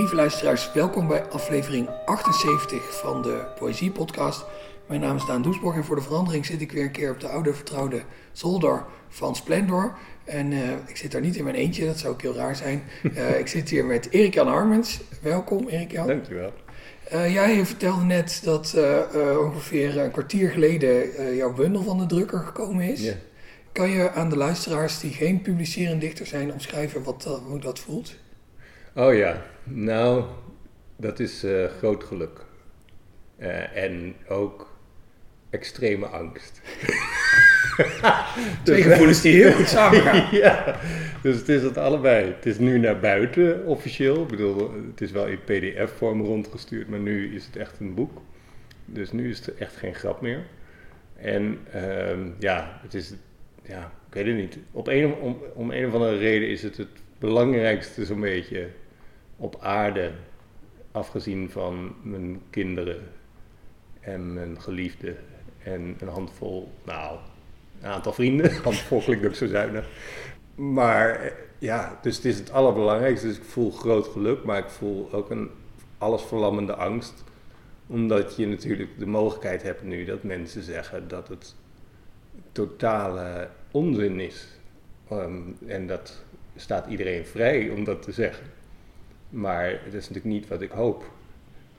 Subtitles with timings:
[0.00, 4.44] Lieve luisteraars, welkom bij aflevering 78 van de Poëzie Podcast.
[4.86, 7.20] Mijn naam is Daan Doesborg en voor de verandering zit ik weer een keer op
[7.20, 8.02] de oude vertrouwde
[8.32, 9.94] zolder van Splendor.
[10.24, 12.82] En uh, ik zit daar niet in mijn eentje, dat zou ook heel raar zijn.
[13.02, 15.00] Uh, ik zit hier met Erik-Jan Harmens.
[15.22, 16.06] Welkom Erik-Jan.
[16.06, 16.52] Dankjewel.
[17.12, 18.76] Uh, jij vertelde net dat
[19.38, 23.14] ongeveer een kwartier geleden jouw bundel van de drukker gekomen is.
[23.72, 28.16] Kan je aan de luisteraars die geen publicerend dichter zijn omschrijven wat, hoe dat voelt?
[28.94, 30.24] Oh ja, nou,
[30.96, 32.44] dat is uh, groot geluk.
[33.38, 34.78] Uh, en ook
[35.50, 36.60] extreme angst.
[38.64, 40.28] Twee gevoelens die heel goed samengaan.
[40.42, 40.76] ja,
[41.22, 42.32] dus het is het allebei.
[42.32, 44.22] Het is nu naar buiten officieel.
[44.22, 48.22] Ik bedoel, het is wel in pdf-vorm rondgestuurd, maar nu is het echt een boek.
[48.84, 50.42] Dus nu is het echt geen grap meer.
[51.16, 53.14] En uh, ja, het is,
[53.62, 54.58] ja, ik weet het niet.
[54.70, 56.88] Op een, om, om een of andere reden is het het
[57.20, 58.68] belangrijkste zo'n beetje
[59.36, 60.12] op aarde,
[60.92, 63.08] afgezien van mijn kinderen
[64.00, 65.16] en mijn geliefde
[65.62, 67.18] en een handvol, nou,
[67.80, 68.56] een aantal vrienden.
[68.62, 69.88] handvol klinkt ook zo zuinig.
[70.54, 73.26] Maar ja, dus het is het allerbelangrijkste.
[73.26, 75.50] Dus ik voel groot geluk, maar ik voel ook een
[75.98, 77.24] allesverlammende angst.
[77.86, 81.54] Omdat je natuurlijk de mogelijkheid hebt nu dat mensen zeggen dat het
[82.52, 84.48] totale onzin is.
[85.12, 86.24] Um, en dat
[86.60, 88.46] staat iedereen vrij om dat te zeggen.
[89.28, 91.04] Maar dat is natuurlijk niet wat ik hoop.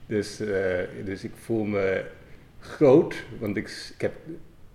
[0.06, 2.04] Dus, uh, dus ik voel me
[2.58, 4.12] groot, want ik, ik heb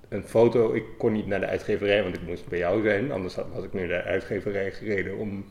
[0.10, 0.74] een foto.
[0.74, 3.12] Ik kon niet naar de uitgeverij, want ik moest bij jou zijn.
[3.12, 5.46] Anders was ik nu naar de uitgeverij gereden om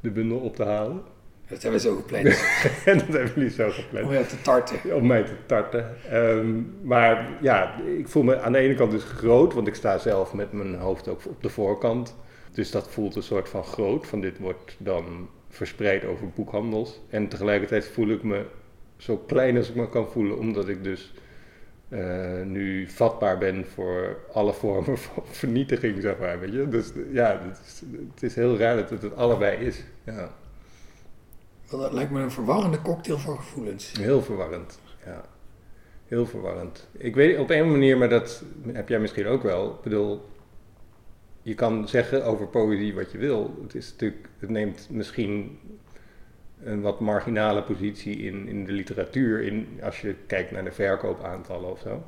[0.00, 1.02] de bundel op te halen.
[1.48, 2.26] Dat hebben we zo gepland.
[2.84, 4.06] en dat hebben jullie zo gepland.
[4.06, 4.94] Om je te tarten.
[4.94, 5.96] Om mij te tarten.
[6.12, 9.98] Um, maar ja, ik voel me aan de ene kant dus groot, want ik sta
[9.98, 12.16] zelf met mijn hoofd ook op de voorkant.
[12.52, 17.00] Dus dat voelt een soort van groot, van dit wordt dan verspreid over boekhandels.
[17.08, 18.46] En tegelijkertijd voel ik me
[18.96, 21.12] zo klein als ik me kan voelen, omdat ik dus
[21.88, 26.40] uh, nu vatbaar ben voor alle vormen van vernietiging, zeg maar.
[26.40, 26.68] Weet je?
[26.68, 27.82] Dus ja, het is,
[28.14, 29.82] het is heel raar dat het het allebei is.
[30.04, 30.30] Ja.
[31.70, 33.92] Dat lijkt me een verwarrende cocktail van gevoelens.
[33.92, 35.24] Heel verwarrend, ja.
[36.06, 36.88] Heel verwarrend.
[36.92, 39.70] Ik weet op een manier, maar dat heb jij misschien ook wel.
[39.70, 40.24] Ik bedoel,
[41.42, 43.58] je kan zeggen over poëzie wat je wil.
[43.62, 45.58] Het, is natuurlijk, het neemt misschien
[46.64, 51.70] een wat marginale positie in, in de literatuur, in, als je kijkt naar de verkoopaantallen
[51.70, 52.04] of zo.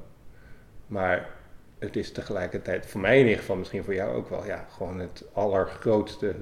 [0.86, 1.30] Maar
[1.78, 4.98] het is tegelijkertijd, voor mij in ieder geval, misschien voor jou ook wel, ja, gewoon
[4.98, 6.34] het allergrootste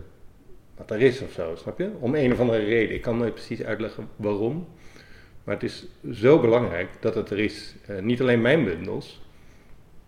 [0.76, 1.90] wat er is of zo, snap je?
[2.00, 2.94] Om een of andere reden.
[2.94, 4.68] Ik kan nooit precies uitleggen waarom.
[5.44, 7.74] Maar het is zo belangrijk dat het er is.
[7.90, 9.22] Uh, niet alleen mijn bundels,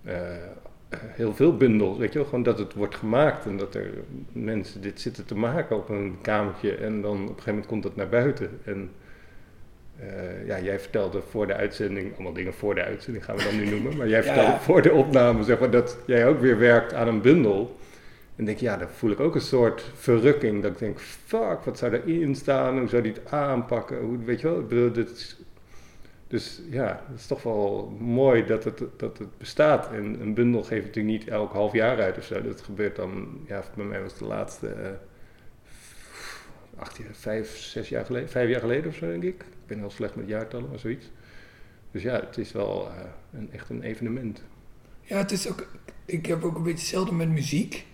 [0.06, 0.12] uh,
[1.00, 3.90] heel veel bundels, weet je wel, gewoon dat het wordt gemaakt en dat er
[4.32, 7.84] mensen dit zitten te maken op een kamertje en dan op een gegeven moment komt
[7.84, 8.50] het naar buiten.
[8.64, 8.90] En
[10.00, 13.56] uh, ja, jij vertelde voor de uitzending, allemaal dingen voor de uitzending gaan we dan
[13.56, 14.60] nu noemen, maar jij vertelde ja.
[14.60, 17.76] voor de opname, zeg maar, dat jij ook weer werkt aan een bundel.
[18.36, 21.78] En denk ja, dan voel ik ook een soort verrukking, dat ik denk, fuck, wat
[21.78, 25.10] zou erin staan, hoe zou die het aanpakken, hoe, weet je wel, ik bedoel, dit
[25.10, 25.38] is
[26.34, 29.92] dus ja, het is toch wel mooi dat het, dat het bestaat.
[29.92, 32.42] En een bundel geeft natuurlijk niet elk half jaar uit of zo.
[32.42, 34.88] Dat gebeurt dan, ja, bij mij was de laatste uh,
[36.76, 39.42] acht, vijf, zes jaar geleden, vijf jaar geleden of zo, denk ik.
[39.42, 41.10] Ik ben heel slecht met jaartallen, maar zoiets.
[41.90, 42.94] Dus ja, het is wel uh,
[43.32, 44.42] een, echt een evenement.
[45.00, 45.66] Ja, het is ook,
[46.04, 47.86] ik heb ook een beetje hetzelfde met muziek.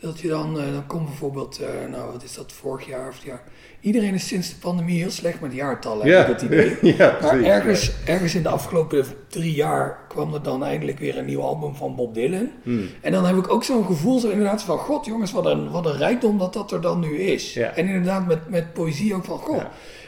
[0.00, 3.14] Dat je dan, uh, dan komt bijvoorbeeld, uh, nou wat is dat, vorig jaar of
[3.14, 3.42] het jaar.
[3.80, 6.16] Iedereen is sinds de pandemie heel slecht met jaartallen, ja.
[6.16, 6.76] heb ik het idee.
[6.96, 11.24] ja, maar ergens, ergens in de afgelopen drie jaar kwam er dan eindelijk weer een
[11.24, 12.50] nieuw album van Bob Dylan.
[12.62, 12.88] Hmm.
[13.00, 15.86] En dan heb ik ook zo'n gevoel, zo inderdaad van, god jongens, wat een, wat
[15.86, 17.54] een rijkdom dat dat er dan nu is.
[17.54, 17.74] Ja.
[17.74, 19.62] En inderdaad met, met poëzie ook van, god,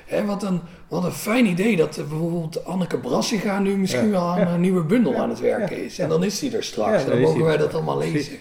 [0.06, 4.48] hè, wat, een, wat een fijn idee dat bijvoorbeeld Anneke Brassiga nu misschien wel aan
[4.48, 5.98] een nieuwe bundel aan het werken is.
[5.98, 8.38] En dan is die er straks, dan mogen wij dat allemaal lezen.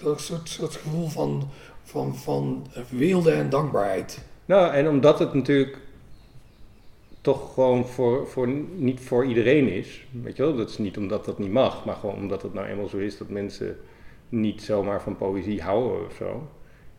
[0.00, 0.08] Ja.
[0.08, 1.48] Een soort, soort gevoel van,
[1.82, 4.24] van, van weelde en dankbaarheid.
[4.44, 5.78] Nou, en omdat het natuurlijk
[7.20, 10.06] toch gewoon voor, voor, niet voor iedereen is.
[10.22, 12.66] Weet je wel, dat is niet omdat dat niet mag, maar gewoon omdat het nou
[12.66, 13.76] eenmaal zo is dat mensen
[14.28, 16.48] niet zomaar van poëzie houden of zo.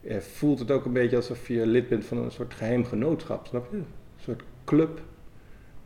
[0.02, 3.48] Eh, voelt het ook een beetje alsof je lid bent van een soort geheim genootschap,
[3.48, 3.78] snap je?
[3.78, 3.86] Een
[4.18, 5.02] soort club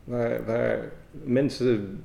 [0.03, 2.03] waar, waar mensen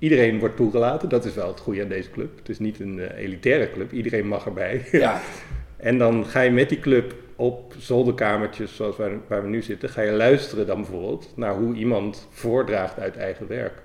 [0.00, 2.38] Iedereen wordt toegelaten, dat is wel het goede aan deze club.
[2.38, 4.86] Het is niet een uh, elitaire club, iedereen mag erbij.
[4.92, 5.20] Ja.
[5.76, 9.88] en dan ga je met die club op zolderkamertjes, zoals waar, waar, we nu zitten,
[9.88, 13.82] ga je luisteren dan bijvoorbeeld naar hoe iemand voordraagt uit eigen werk.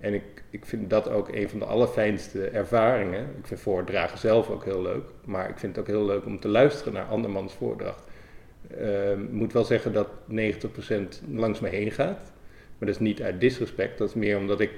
[0.00, 3.22] En ik, ik vind dat ook een van de allerfijnste ervaringen.
[3.38, 6.40] Ik vind voordragen zelf ook heel leuk, maar ik vind het ook heel leuk om
[6.40, 8.04] te luisteren naar andermans voordracht.
[8.68, 12.32] Ik moet wel zeggen dat 90% langs me heen gaat.
[12.78, 13.98] Maar dat is niet uit disrespect.
[13.98, 14.70] Dat is meer omdat ik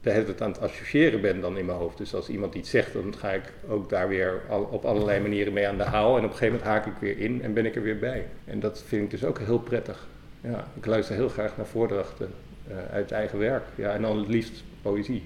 [0.00, 1.98] de hele tijd aan het associëren ben dan in mijn hoofd.
[1.98, 5.52] Dus als iemand iets zegt, dan ga ik ook daar weer al, op allerlei manieren
[5.52, 6.10] mee aan de haal.
[6.16, 8.26] En op een gegeven moment haak ik weer in en ben ik er weer bij.
[8.44, 10.06] En dat vind ik dus ook heel prettig.
[10.40, 12.30] Ja, ik luister heel graag naar voordrachten
[12.68, 13.64] eh, uit eigen werk.
[13.74, 15.22] Ja, en dan het liefst poëzie.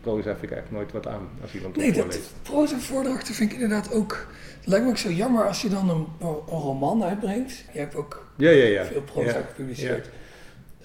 [0.00, 2.32] Proza vind ik eigenlijk nooit wat aan als iemand Nee, het dat voorleest.
[2.42, 4.26] proza voordrachten vind ik inderdaad ook...
[4.58, 7.64] Het lijkt me ook zo jammer als je dan een, een roman uitbrengt.
[7.72, 8.84] Je hebt ook Ja, ja, ja.
[8.84, 10.08] veel proza gepubliceerd.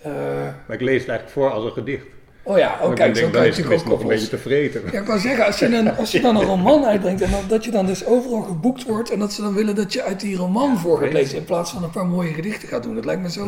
[0.01, 0.11] Eh,
[0.67, 2.05] Maar ik lees het eigenlijk voor als een gedicht.
[2.50, 3.90] Oh ja, Maar oh ik kijk, zo denk, kan dan je is het natuurlijk ook
[3.92, 4.81] nog een beetje te vreten.
[4.92, 7.40] Ja, ik wou zeggen, als je, een, als je dan een roman uitbrengt en dan,
[7.48, 10.19] dat je dan dus overal geboekt wordt en dat ze dan willen dat je uit
[10.19, 12.96] die roman voor gaat weet lezen in plaats van een paar mooie gedichten gaat doen.
[12.96, 13.46] Dat lijkt me zo,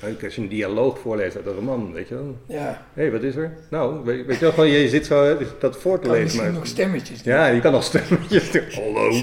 [0.00, 0.08] Ja.
[0.24, 2.36] Als je een dialoog voorleest uit een roman, weet je wel.
[2.46, 3.52] ja, Hé, wat is er?
[3.70, 6.22] Nou, weet, weet je wel, gewoon, je zit zo dat voor te kan lezen.
[6.24, 7.34] misschien Maar, nog stemmetjes doen.
[7.34, 8.62] ja, je kan nog stemmetjes doen.
[8.82, 9.10] Hallo.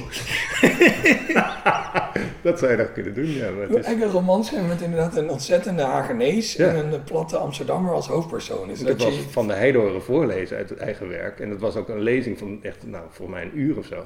[2.42, 3.50] dat zou je nog kunnen doen, ja.
[3.51, 6.68] Maar het is, eigenlijk een roman met inderdaad een ontzettende Hagenees Ja.
[6.68, 8.69] en een platte Amsterdammer als hoofdpersoon.
[8.69, 11.39] Heb dat je, Van de Heide voorlezen uit het eigen werk.
[11.39, 14.06] En dat was ook een lezing van echt, nou, voor mij een uur of zo.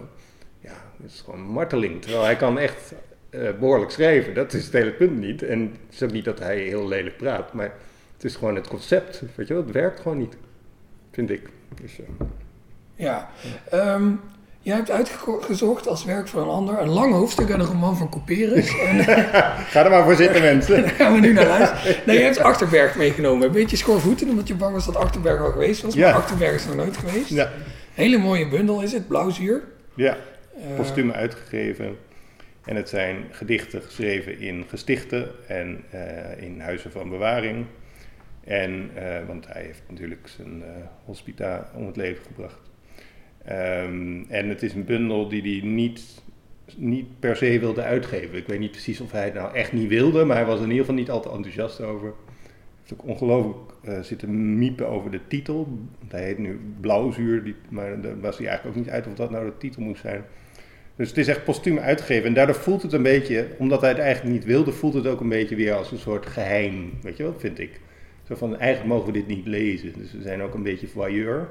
[0.59, 2.01] Ja, dat is gewoon marteling.
[2.01, 2.93] Terwijl hij kan echt
[3.29, 4.33] eh, behoorlijk schrijven.
[4.33, 5.43] Dat is het hele punt niet.
[5.43, 7.53] En het is ook niet dat hij heel lelijk praat.
[7.53, 7.73] Maar
[8.13, 9.21] het is gewoon het concept.
[9.35, 10.37] Weet je wel, het werkt gewoon niet.
[11.11, 11.49] Vind ik.
[11.81, 12.05] Dus, eh,
[12.95, 13.29] ja.
[13.69, 14.11] Ehm,
[14.69, 18.09] jij hebt uitgezocht als werk van een ander een lang hoofdstuk uit een roman van
[18.09, 18.79] Couperus.
[18.87, 20.81] En Ga er maar voor zitten, mensen.
[20.81, 21.95] daar gaan we nu naar luisteren.
[22.05, 23.47] Nee, je hebt Achterberg meegenomen.
[23.47, 25.93] Een beetje schoorvoeten, omdat je bang was dat Achterberg al geweest was.
[25.93, 26.09] Ja.
[26.09, 27.29] Maar Achterberg is nog nooit geweest.
[27.29, 27.51] Ja.
[27.93, 29.63] Hele mooie bundel is het, Blauwzuur.
[29.95, 30.17] Ja,
[30.69, 31.97] Eh, postuum uitgegeven.
[32.65, 37.65] En het zijn gedichten geschreven in gestichten en eh, in huizen van bewaring.
[38.43, 40.69] En, eh, want hij heeft natuurlijk zijn eh,
[41.05, 42.68] hospita om het leven gebracht.
[43.49, 46.21] Ehm, en het is een bundel die hij niet,
[46.77, 48.37] niet per se wilde uitgeven.
[48.37, 50.69] Ik weet niet precies of hij het nou echt niet wilde, maar hij was in
[50.69, 52.07] ieder geval niet al te enthousiast over.
[52.07, 55.79] Hij heeft ook ongelooflijk eh, zitten miepen over de titel.
[56.07, 59.29] Hij heet nu Blauwzuur, die, maar daar was hij eigenlijk ook niet uit of dat
[59.31, 60.23] nou de titel moest zijn.
[60.95, 62.27] Dus het is echt postuum uitgegeven.
[62.27, 65.21] En daardoor voelt het een beetje, omdat hij het eigenlijk niet wilde, voelt het ook
[65.21, 66.91] een beetje weer als een soort geheim.
[67.01, 67.79] Weet je wel, vind ik.
[68.23, 69.93] Zo van, eigenlijk mogen we dit niet lezen.
[69.97, 71.49] Dus we zijn ook een beetje voyeur.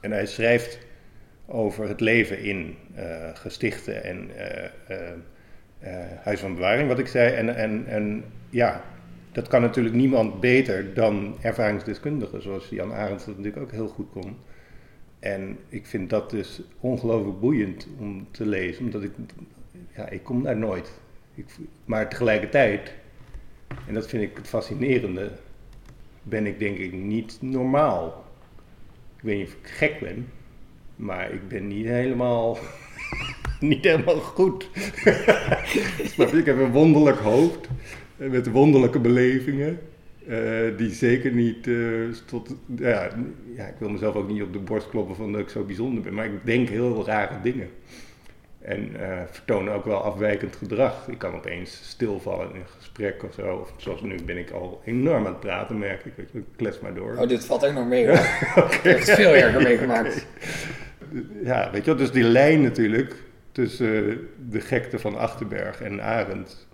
[0.00, 0.90] En hij schrijft
[1.52, 5.12] over het leven in eh, gestichten en eh
[5.82, 7.34] eh, huis van bewaring, wat ik zei.
[7.34, 8.84] En, en, en ja,
[9.32, 14.10] dat kan natuurlijk niemand beter dan ervaringsdeskundigen, zoals Jan Arendt dat natuurlijk ook heel goed
[14.10, 14.36] kon.
[15.18, 19.10] En ik vind dat dus ongelooflijk boeiend om te lezen, omdat ik,
[19.96, 21.00] ja, ik kom daar nooit.
[21.34, 21.46] Ik,
[21.84, 22.94] maar tegelijkertijd,
[23.86, 25.30] en dat vind ik het fascinerende,
[26.22, 28.24] ben ik denk ik niet normaal.
[29.16, 30.28] Ik weet niet of ik gek ben,
[31.02, 32.58] maar ik ben niet helemaal,
[33.60, 34.68] niet helemaal goed.
[36.12, 36.36] Snap je?
[36.38, 37.68] Ik heb een wonderlijk hoofd
[38.16, 39.78] eh, met wonderlijke belevingen.
[40.28, 40.38] eh,
[40.76, 41.74] die zeker niet eh,
[42.26, 42.54] tot.
[42.76, 43.08] Ja,
[43.56, 46.02] ja, ik wil mezelf ook niet op de borst kloppen van dat ik zo bijzonder
[46.02, 47.68] ben, maar ik denk heel rare dingen.
[48.60, 51.08] En eh vertoon ook wel afwijkend gedrag.
[51.08, 53.56] Ik kan opeens stilvallen in een gesprek of zo.
[53.56, 56.12] Of zoals nu ben ik al enorm aan het praten, merk ik.
[56.32, 57.16] Ik klets maar door.
[57.18, 58.16] Oh, dit valt ook nog mee hoor.
[58.64, 60.26] Ik heb het veel erger meegemaakt.
[61.44, 64.18] Ja, weet je wel, dus die lijn natuurlijk tussen
[64.50, 66.66] de gekte van Achterberg en Arendt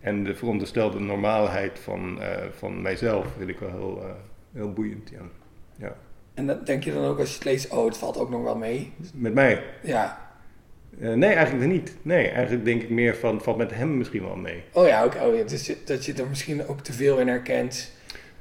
[0.00, 4.10] en de veronderstelde normaalheid van, eh, van mijzelf vind ik wel heel, eh,
[4.52, 5.10] heel boeiend.
[5.10, 5.20] Ja.
[5.76, 5.96] ja.
[6.34, 8.42] En dat denk je dan ook als je het leest, oh, het valt ook nog
[8.42, 8.92] wel mee.
[9.14, 9.62] Met mij?
[9.82, 10.24] Ja.
[11.00, 11.96] Eh, nee, eigenlijk niet.
[12.02, 14.62] Nee, eigenlijk denk ik meer van, valt met hem misschien wel mee.
[14.72, 17.92] Oh ja, ook, oh, ja, dus dat je er misschien ook te veel in herkent.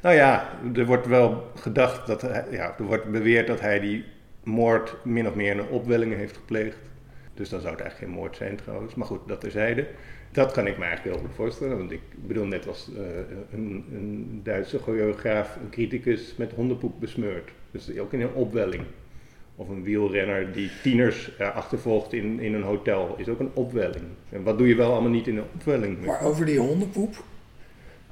[0.02, 4.06] Nou ja, er wordt wel gedacht dat hij, ja, er wordt beweerd dat hij die
[4.46, 6.78] moord min of meer in een opwelling heeft gepleegd.
[7.34, 8.96] Dus dan zou het eigenlijk geen moord zijn trouwens.
[8.96, 9.88] Maar goed, dat terzijde.
[10.32, 11.78] Dat kan ik me eigenlijk heel goed voorstellen.
[11.78, 13.04] Want ik bedoel, net als eh,
[13.52, 17.50] een, een Duitse choreograaf, een criticus met hondenpoep besmeurd.
[17.72, 18.84] Dus ook in een opwelling.
[19.56, 24.06] Of een wielrenner die tieners eh, achtervolgt in, in een hotel, is ook een opwelling.
[24.30, 26.06] En wat doe je wel allemaal niet in een opwelling?
[26.06, 27.24] Maar over die hondenpoep.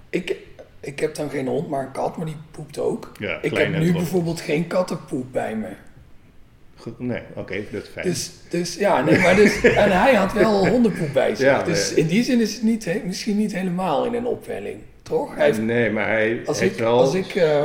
[0.10, 0.38] Ik,
[0.80, 3.12] ik heb dan geen hond, maar een kat, maar die poept ook.
[3.20, 5.70] Ja, Ik heb nu bijvoorbeeld geen kattenpoep bij me.
[6.98, 8.06] Nee, oké, dat is fijn.
[8.06, 11.46] Dus, dus ja, nee, maar dus, en hij had wel hondenpoep bij zich.
[11.46, 12.00] Ja, dus nee.
[12.00, 15.36] in die zin is het niet, misschien niet helemaal in een opwelling, toch?
[15.36, 17.00] Hij heeft, Nee, maar hij als heeft ik, wel...
[17.00, 17.63] als ik eh,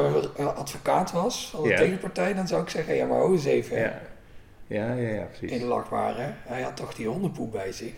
[0.56, 1.76] advocaat was van de Ja.
[1.76, 3.78] tegenpartij, dan zou ik zeggen, ja maar ho eens even.
[3.78, 4.00] Ja.
[4.66, 5.60] Ja, ja, ja, precies.
[5.60, 6.52] inlachbaar hè.
[6.52, 7.92] Hij had toch die hondenpoep bij zich.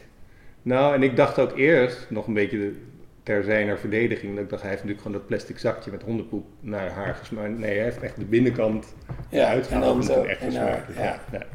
[0.63, 2.83] Nou, en ik dacht ook eerst, nog een beetje de-
[3.23, 6.47] ter zijner verdediging, dat ik dacht, hij heeft natuurlijk gewoon dat plastic zakje met hondenpoep
[6.61, 7.59] naar haar gesmeerd.
[7.59, 8.95] Nee, hij heeft echt de binnenkant
[9.29, 11.21] Ja, uitgehaald en en echt Dus ja.
[11.33, 11.47] Ja,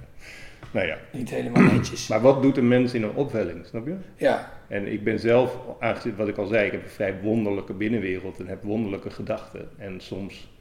[0.71, 0.97] Nou ja.
[1.11, 2.07] Niet helemaal netjes.
[2.07, 3.95] Maar wat doet een mens in een opwelling, snap je?
[4.15, 7.73] Ja, En ik ben zelf, aangezien wat ik al zei, ik heb een vrij wonderlijke
[7.73, 9.69] binnenwereld en heb wonderlijke gedachten.
[9.77, 10.53] En soms,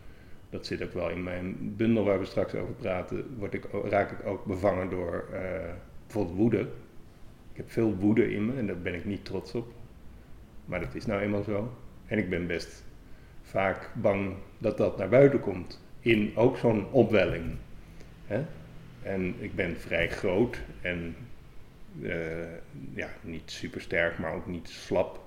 [0.51, 4.11] dat zit ook wel in mijn bundel waar we straks over praten, word ik, raak
[4.11, 5.41] ik ook bevangen door eh,
[6.07, 6.61] bijvoorbeeld woede.
[7.53, 9.67] Ik heb veel woede in me en daar ben ik niet trots op.
[10.65, 11.77] Maar dat is nou eenmaal zo.
[12.07, 12.85] En ik ben best
[13.43, 15.83] vaak bang dat dat naar buiten komt.
[16.01, 17.57] In ook zo'n opwelling.
[18.27, 18.45] Hè?
[19.03, 21.17] En ik ben vrij groot en
[22.03, 22.55] eh,
[22.95, 25.21] ja, niet super sterk, maar ook niet slap.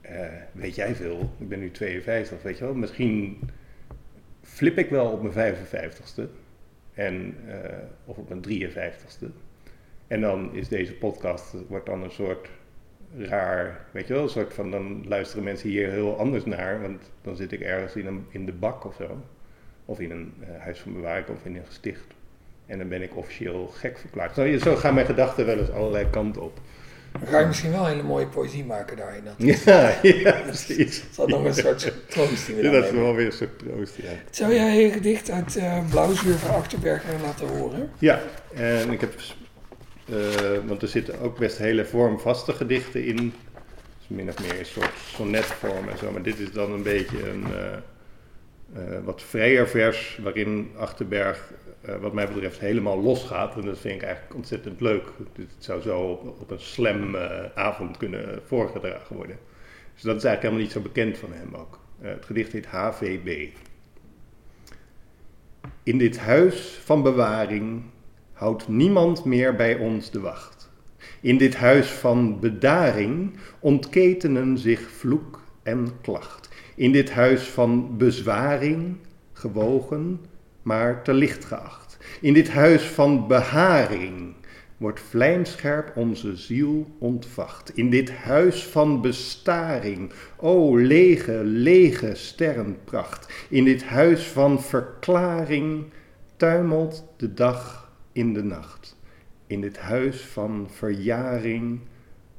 [0.00, 1.30] Eh, weet jij veel?
[1.38, 2.74] Ik ben nu 52, weet je wel.
[2.74, 3.38] Misschien
[4.42, 6.22] flip ik wel op mijn 55ste.
[6.94, 9.30] En, eh, of op mijn 53ste.
[10.06, 12.48] En dan is deze podcast, wordt dan een soort
[13.18, 17.02] raar, weet je wel, een soort van, dan luisteren mensen hier heel anders naar, want
[17.22, 19.20] dan zit ik ergens in, een, in de bak of zo.
[19.84, 22.04] Of in een eh, huis van bewaring of in een gesticht.
[22.66, 24.34] En dan ben ik officieel gek verklaard.
[24.34, 26.60] Zo, zo gaan mijn gedachten wel eens allerlei kanten op.
[27.12, 29.24] dan ga je misschien wel hele mooie poëzie maken daarin.
[29.24, 30.76] Dat Ja, ja precies.
[30.78, 33.32] is dat nog een soort troost die we Ja, dan dat is wel weer een
[33.32, 34.10] soort troost, ja.
[34.30, 37.90] Zou jij je gedicht uit eh Blauwzuur van Achterberg laten horen?
[37.98, 38.20] Ja,
[38.54, 39.14] en ik heb,
[40.66, 43.32] want er zitten ook best hele vormvaste gedichten in.
[44.06, 46.10] Min of meer een soort sonnetvorm en zo.
[46.10, 47.72] Maar dit is dan een beetje een eh,
[48.72, 51.52] eh, wat vrijer vers, waarin Achterberg,
[51.82, 53.54] eh, wat mij betreft, helemaal losgaat.
[53.54, 55.04] En dat vind ik eigenlijk ontzettend leuk.
[55.36, 59.38] Het zou zo op, op een slam eh, avond kunnen voorgedragen worden.
[59.94, 61.78] Dus dat is eigenlijk helemaal niet zo bekend van hem ook.
[62.00, 63.48] Eh, het gedicht heet HVB.
[65.82, 67.82] In dit huis van bewaring
[68.42, 70.70] houdt niemand meer bij ons de wacht.
[71.20, 76.48] In dit huis van bedaring ontketenen zich vloek en klacht.
[76.74, 78.96] In dit huis van bezwaring,
[79.32, 80.20] gewogen,
[80.62, 81.98] maar te licht geacht.
[82.20, 84.34] In dit huis van beharing
[84.76, 87.76] wordt vlijmscherp onze ziel ontvacht.
[87.76, 93.32] In dit huis van bestaring, o lege, lege sterrenpracht.
[93.48, 95.84] In dit huis van verklaring
[96.36, 97.81] tuimelt de dag
[98.12, 98.96] in de nacht.
[99.46, 101.80] In dit huis van verjaring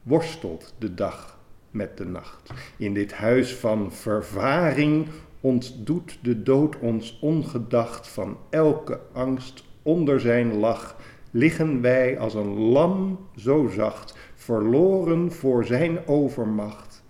[0.03, 1.39] worstelt de dag
[1.72, 2.53] met de nacht.
[2.77, 5.08] In dit huis van vervaring
[5.42, 10.96] ontdoet de dood ons ongedacht van elke angst onder zijn lach.
[11.32, 17.03] Liggen wij als een lam zo zacht, verloren voor zijn overmacht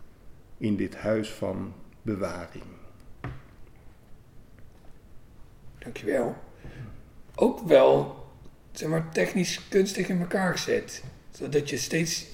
[0.57, 2.63] in dit huis van bewaring.
[5.77, 6.35] Dankjewel.
[7.35, 8.22] Ook wel,
[8.73, 11.03] zeg maar, technisch kunstig in elkaar gezet.
[11.31, 12.25] Zodat je steeds,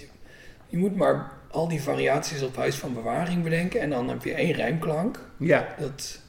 [0.67, 3.81] je moet maar al die variaties op huis van bewaring bedenken.
[3.81, 5.19] En dan heb je één rijmklank.
[5.38, 6.19] Ja, Dat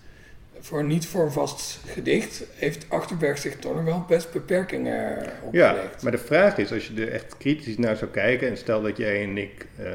[0.60, 6.02] voor een niet vormvast gedicht heeft Achterberg zich toch nog wel best beperkingen Ja, opgelegd.
[6.02, 8.96] maar de vraag is, als je er echt kritisch naar zou kijken, en stel dat
[8.96, 9.92] jij en ik eh,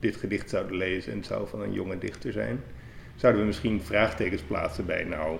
[0.00, 2.60] dit gedicht zouden lezen en het zou van een jonge dichter zijn,
[3.16, 5.38] zouden we misschien vraagtekens plaatsen bij, nou,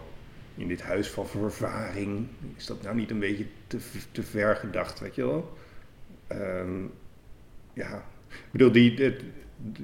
[0.59, 3.79] in dit huis van vervaring, is dat nou niet een beetje te,
[4.13, 5.59] te ver gedacht, weet je wel?
[6.27, 6.83] Ehm,
[7.73, 9.17] ja, ik bedoel, die,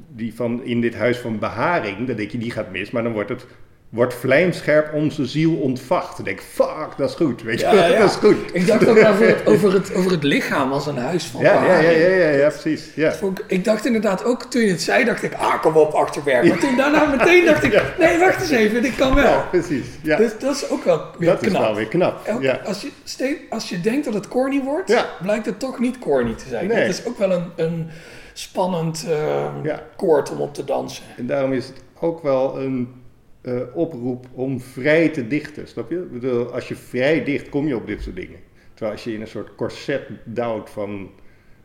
[0.08, 3.12] die, van in dit huis van beharing, dan denk je, die gaat mis, maar dan
[3.12, 3.46] wordt het
[3.94, 6.16] wordt vlijmscherp onze ziel ontvacht.
[6.16, 7.98] Dan denk ik, fuck, dat is goed, weet je Ja, ja.
[7.98, 8.36] dat is goed.
[8.52, 11.64] Ik dacht ook over het, over, het, over het lichaam als een huis van Ja,
[11.64, 12.90] ja, ja, ja, ja, precies.
[12.94, 13.08] Ja.
[13.10, 15.92] Dat Ik, ik dacht inderdaad ook toen je het zei, dacht ik, ah kom op
[15.92, 16.48] Achterberg.
[16.48, 19.24] Maar toen daarna meteen dacht ik, nee wacht eens even, dit kan wel.
[19.24, 19.86] ja, precies.
[20.02, 20.16] Ja.
[20.16, 21.52] Dus dat is ook wel weer dat knap.
[21.52, 22.30] is wel weer knap.
[22.40, 22.60] Ja.
[22.64, 22.80] als,
[23.16, 26.66] je als je denkt dat het corny wordt, blijkt het toch niet corny te zijn.
[26.66, 26.76] Nee.
[26.76, 27.88] Het is ook wel een, een
[28.32, 29.82] spannend eh, Ja.
[29.96, 31.04] koord om op te dansen.
[31.16, 33.02] En daarom is het ook wel een
[33.44, 35.96] eh, oproep om vrij te dichten, snap je?
[35.96, 38.38] Ik bedoel, als je vrij dicht, kom je op dit soort dingen.
[38.74, 41.10] Terwijl als je in een soort corset duwt van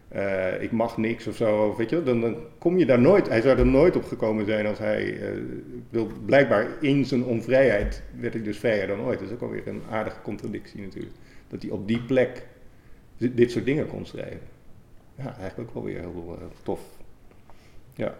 [0.09, 3.27] eh, ik mag niks of zo, weet je, dan, dan kom je daar nooit.
[3.27, 5.21] Hij zou er nooit op gekomen zijn als hij
[5.91, 6.01] eh.
[6.25, 9.19] Blijkbaar in zijn onvrijheid werd hij dus vrijer dan ooit.
[9.19, 11.13] Dat is ook alweer een aardige contradictie natuurlijk.
[11.47, 12.45] Dat hij op die plek
[13.17, 14.47] dit, soort dingen kon schrijven.
[15.15, 16.81] Ja, eigenlijk ook wel weer heel eh, tof.
[17.95, 18.15] Ja.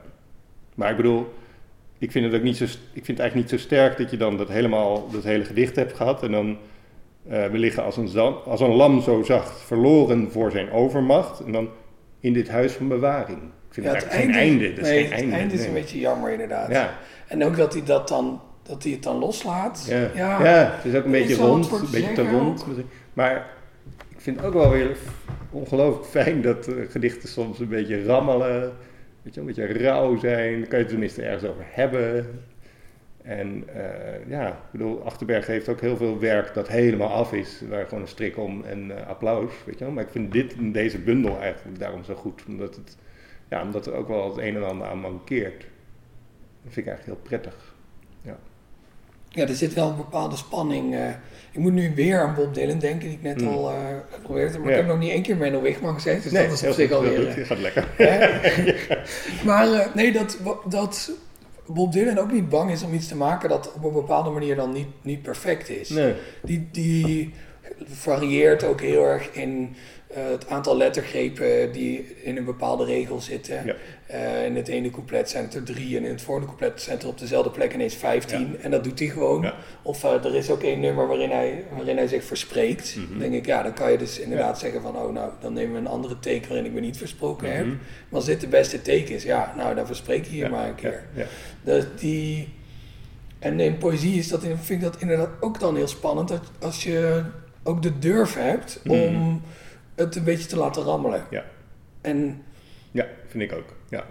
[0.75, 1.27] Maar ik bedoel,
[1.99, 2.69] ik vind het ook niet zo, ik
[3.05, 5.93] vind het eigenlijk niet zo sterk dat je dan dat helemaal, dat hele gedicht hebt
[5.95, 6.57] gehad en dan
[7.29, 11.39] eh, we liggen als een, zam- als een lam zo zacht, verloren voor zijn overmacht
[11.45, 11.69] en dan
[12.19, 13.37] in dit huis van bewaring.
[13.67, 14.73] Ik vind Ja, het eigenlijk geen einde.
[14.73, 15.25] Dat is nee, geen einde.
[15.31, 15.81] het einde is een nee.
[15.81, 16.71] beetje jammer inderdaad.
[16.71, 19.85] Ja, En ook dat hij, dat, dan, dat hij het dan loslaat.
[19.87, 19.99] ja.
[20.15, 20.71] Ja, Ja.
[20.75, 22.65] het is ook een beetje is rond, een beetje te rond.
[23.13, 23.47] Maar
[24.09, 24.97] ik vind het ook wel weer
[25.51, 28.73] ongelooflijk fijn dat eh, gedichten soms een beetje rammelen,
[29.21, 30.67] weet je, een beetje rauw zijn.
[30.67, 32.25] Kan je het tenminste ergens over hebben.
[33.21, 37.61] En uh, ja, ik bedoel, Achterberg heeft ook heel veel werk dat helemaal af is,
[37.69, 39.93] waar gewoon een strik om en uh, applaus, weet je wel.
[39.93, 42.97] Maar ik vind dit, deze bundel eigenlijk daarom zo goed, omdat, het,
[43.49, 45.59] ja, omdat er ook wel het een en ander aan mankeert.
[46.63, 47.75] Dat vind ik eigenlijk heel prettig.
[48.21, 48.37] Ja,
[49.29, 50.93] ja er zit wel een bepaalde spanning.
[50.93, 51.07] Uh,
[51.51, 53.47] ik moet nu weer aan Bob Dylan denken, die ik net mm.
[53.47, 53.73] al
[54.11, 54.61] geprobeerd heb.
[54.61, 56.73] Maar ik heb nog niet één keer Menno Wigman gezegd, dus nee, dat is op
[56.73, 57.35] zich alweer...
[57.35, 57.87] Het gaat lekker.
[59.45, 60.37] maar nee, dat...
[60.65, 61.11] dat
[61.73, 64.55] Bob Dylan ook niet bang is om iets te maken dat op een bepaalde manier
[64.55, 65.89] dan niet, niet perfect is.
[65.89, 66.13] Nee.
[66.41, 67.33] Die, die
[67.83, 69.75] varieert ook heel erg in uh,
[70.13, 73.65] het aantal lettergrepen die in een bepaalde regel zitten.
[73.65, 73.75] Ja.
[74.11, 76.95] Uh, in het ene couplet zijn het er drie en in het volgende couplet zijn
[76.95, 78.57] het er op dezelfde plek ineens vijftien.
[78.61, 79.51] En dat doet hij gewoon.
[79.81, 82.95] Of uh, er is ook één nummer waarin hij, waarin hij zich verspreekt.
[82.95, 85.53] Mm Dan denk ik, ja, dan kan je dus inderdaad zeggen van, oh nou, dan
[85.53, 87.65] nemen we een andere teken waarin ik me niet versproken heb.
[87.65, 87.75] Mhm.
[87.75, 90.75] Maar als dit de beste teken is, ja, nou, dan verspreek je hier maar een
[90.75, 91.03] keer.
[91.63, 92.57] Dus die...
[93.39, 96.83] En in poëzie is dat, vind ik dat inderdaad ook dan heel spannend, dat als
[96.83, 97.23] je
[97.63, 99.35] ook de durf hebt om Mhm.
[100.05, 101.25] Het een beetje te laten rammelen.
[101.29, 101.45] Ja.
[102.01, 102.43] En,
[102.91, 103.73] Ja, vind ik ook.
[103.89, 104.05] Ja,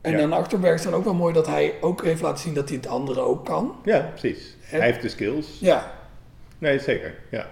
[0.00, 0.18] en Ja.
[0.18, 2.76] dan Achterberg is dan ook wel mooi dat hij ook heeft laten zien dat hij
[2.76, 3.76] het andere ook kan.
[3.84, 4.56] ja precies.
[4.70, 5.58] En- Hij heeft de skills.
[5.60, 5.96] Ja,
[6.58, 7.14] Nee, zeker.
[7.30, 7.48] Ja.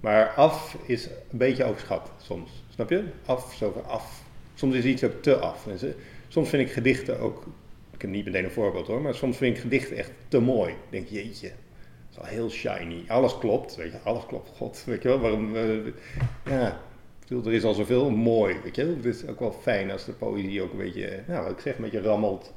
[0.00, 2.50] Maar af is een beetje overschat soms.
[2.74, 3.04] Snap je?
[3.26, 4.22] Af, zo van af.
[4.54, 5.66] Soms is iets ook te af.
[5.66, 5.94] En ze-
[6.28, 7.46] soms vind ik gedichten ook.
[7.94, 10.70] Ik heb niet meteen een voorbeeld hoor, maar soms vind ik gedichten echt te mooi.
[10.72, 11.50] Ik denk, jeetje,
[12.26, 13.04] heel shiny.
[13.08, 14.50] Alles klopt, weet je, alles klopt.
[14.56, 15.56] God, weet je wel, waarom.
[15.56, 15.76] eh,
[16.44, 18.84] ja, ik bedoel, er is al zoveel mooi, weet je.
[18.84, 21.76] Het is ook wel fijn als de poëzie ook een beetje, nou, wat ik zeg,
[21.76, 22.52] een beetje rammelt.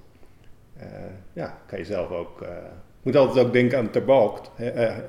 [0.78, 0.88] Eh,
[1.34, 2.42] ja, kan je zelf ook.
[2.42, 2.48] ik
[3.02, 4.52] moet altijd ook denken aan Terbalkt,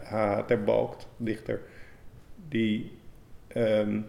[0.04, 0.38] H.
[0.46, 1.60] Terbalkt, dichter,
[2.48, 2.92] die
[3.48, 4.00] ehm,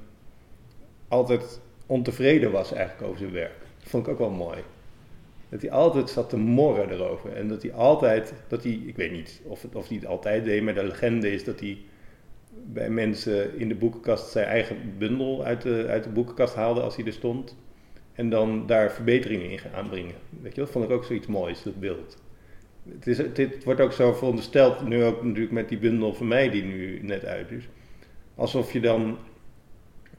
[1.08, 3.60] altijd ontevreden was eigenlijk over zijn werk.
[3.80, 4.64] Dat vond ik ook wel mooi.
[5.54, 7.34] Dat hij altijd zat te morren erover.
[7.34, 10.64] En dat hij altijd, dat hij, ik weet niet of, of hij het altijd deed,
[10.64, 11.78] maar de legende is dat hij
[12.66, 16.96] bij mensen in de boekenkast zijn eigen bundel uit de, uit de boekenkast haalde als
[16.96, 17.58] hij er stond.
[18.14, 20.16] En dan daar verbeteringen in gaan aanbrengen.
[20.42, 22.18] Weet je, dat vond ik ook zoiets moois, dat beeld.
[22.90, 26.50] Het, is, het wordt ook zo verondersteld, nu ook natuurlijk met die bundel van mij
[26.50, 27.68] die nu net uit is.
[28.36, 29.18] Alsof je dan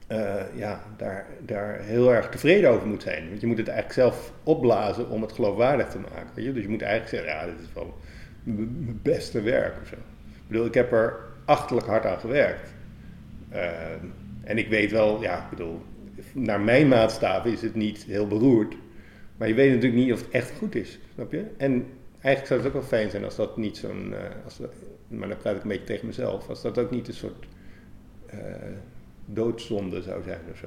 [0.07, 3.29] eh, ja, daar, daar heel erg tevreden over moet zijn.
[3.29, 6.35] Want je moet het eigenlijk zelf opblazen om het geloofwaardig te maken.
[6.35, 6.53] Weet je?
[6.53, 7.95] Dus je moet eigenlijk zeggen, ja, dit is wel
[8.43, 9.95] mijn beste werk of zo.
[9.95, 12.75] Ik bedoel, ik heb er achterlijk hard aan gewerkt.
[13.49, 13.71] Eh,
[14.45, 15.81] en ik weet wel, ja, ik bedoel,
[16.33, 18.75] naar mijn maatstaven is het niet heel beroerd.
[19.37, 21.45] Maar je weet natuurlijk niet of het echt goed is, snap je?
[21.57, 21.87] En
[22.21, 24.15] eigenlijk zou het ook wel fijn zijn als dat niet zo'n,
[24.59, 24.73] dat-
[25.09, 27.47] maar dan praat ik een beetje tegen mezelf, als dat ook niet een soort
[29.25, 30.67] doodzonde zou zijn of zo.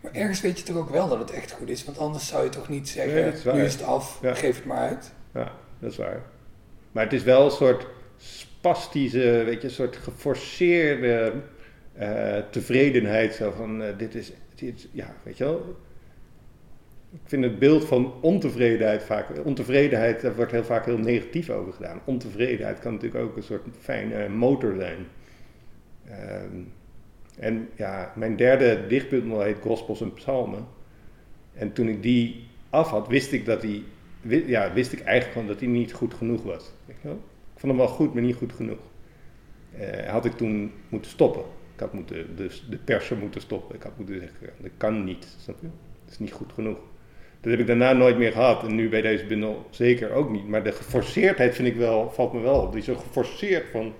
[0.00, 1.84] maar ergens weet je toch ook wel dat het echt goed is.
[1.84, 4.34] Want anders zou je toch niet zeggen, Nee, is nu is het af, Ja.
[4.34, 5.12] geef het maar uit.
[5.34, 6.22] Ja, dat is waar.
[6.92, 11.32] Maar het is wel een soort spastische, weet je, een soort geforceerde
[11.92, 13.34] eh, tevredenheid.
[13.34, 15.76] Zo van, eh, dit is, dit, ja, weet je wel.
[17.12, 21.72] Ik vind het beeld van ontevredenheid vaak, ontevredenheid, daar wordt heel vaak heel negatief over
[21.72, 22.00] gedaan.
[22.04, 25.06] Ontevredenheid kan natuurlijk ook een soort fijne motor zijn.
[26.08, 26.56] Ehm,
[27.40, 30.66] en ja, mijn derde dichtbundel heet Gospels en Psalmen.
[31.52, 33.84] En toen ik die af had, wist ik dat die
[34.46, 36.72] ja, wist ik eigenlijk gewoon dat hij niet goed genoeg was.
[36.86, 36.96] Ik
[37.56, 38.78] vond hem wel goed, maar niet goed genoeg.
[39.78, 41.42] Eh, had ik toen moeten stoppen.
[41.74, 43.76] Ik had moeten, dus de persen moeten stoppen.
[43.76, 45.68] Ik had moeten zeggen, dat kan niet, snap je?
[46.04, 46.78] Dat is niet goed genoeg.
[47.40, 48.62] Dat heb ik daarna nooit meer gehad.
[48.62, 50.48] En nu bij deze bundel zeker ook niet.
[50.48, 52.70] Maar de geforceerdheid vind ik wel, valt me wel op.
[52.70, 53.92] Die is zo geforceerd van,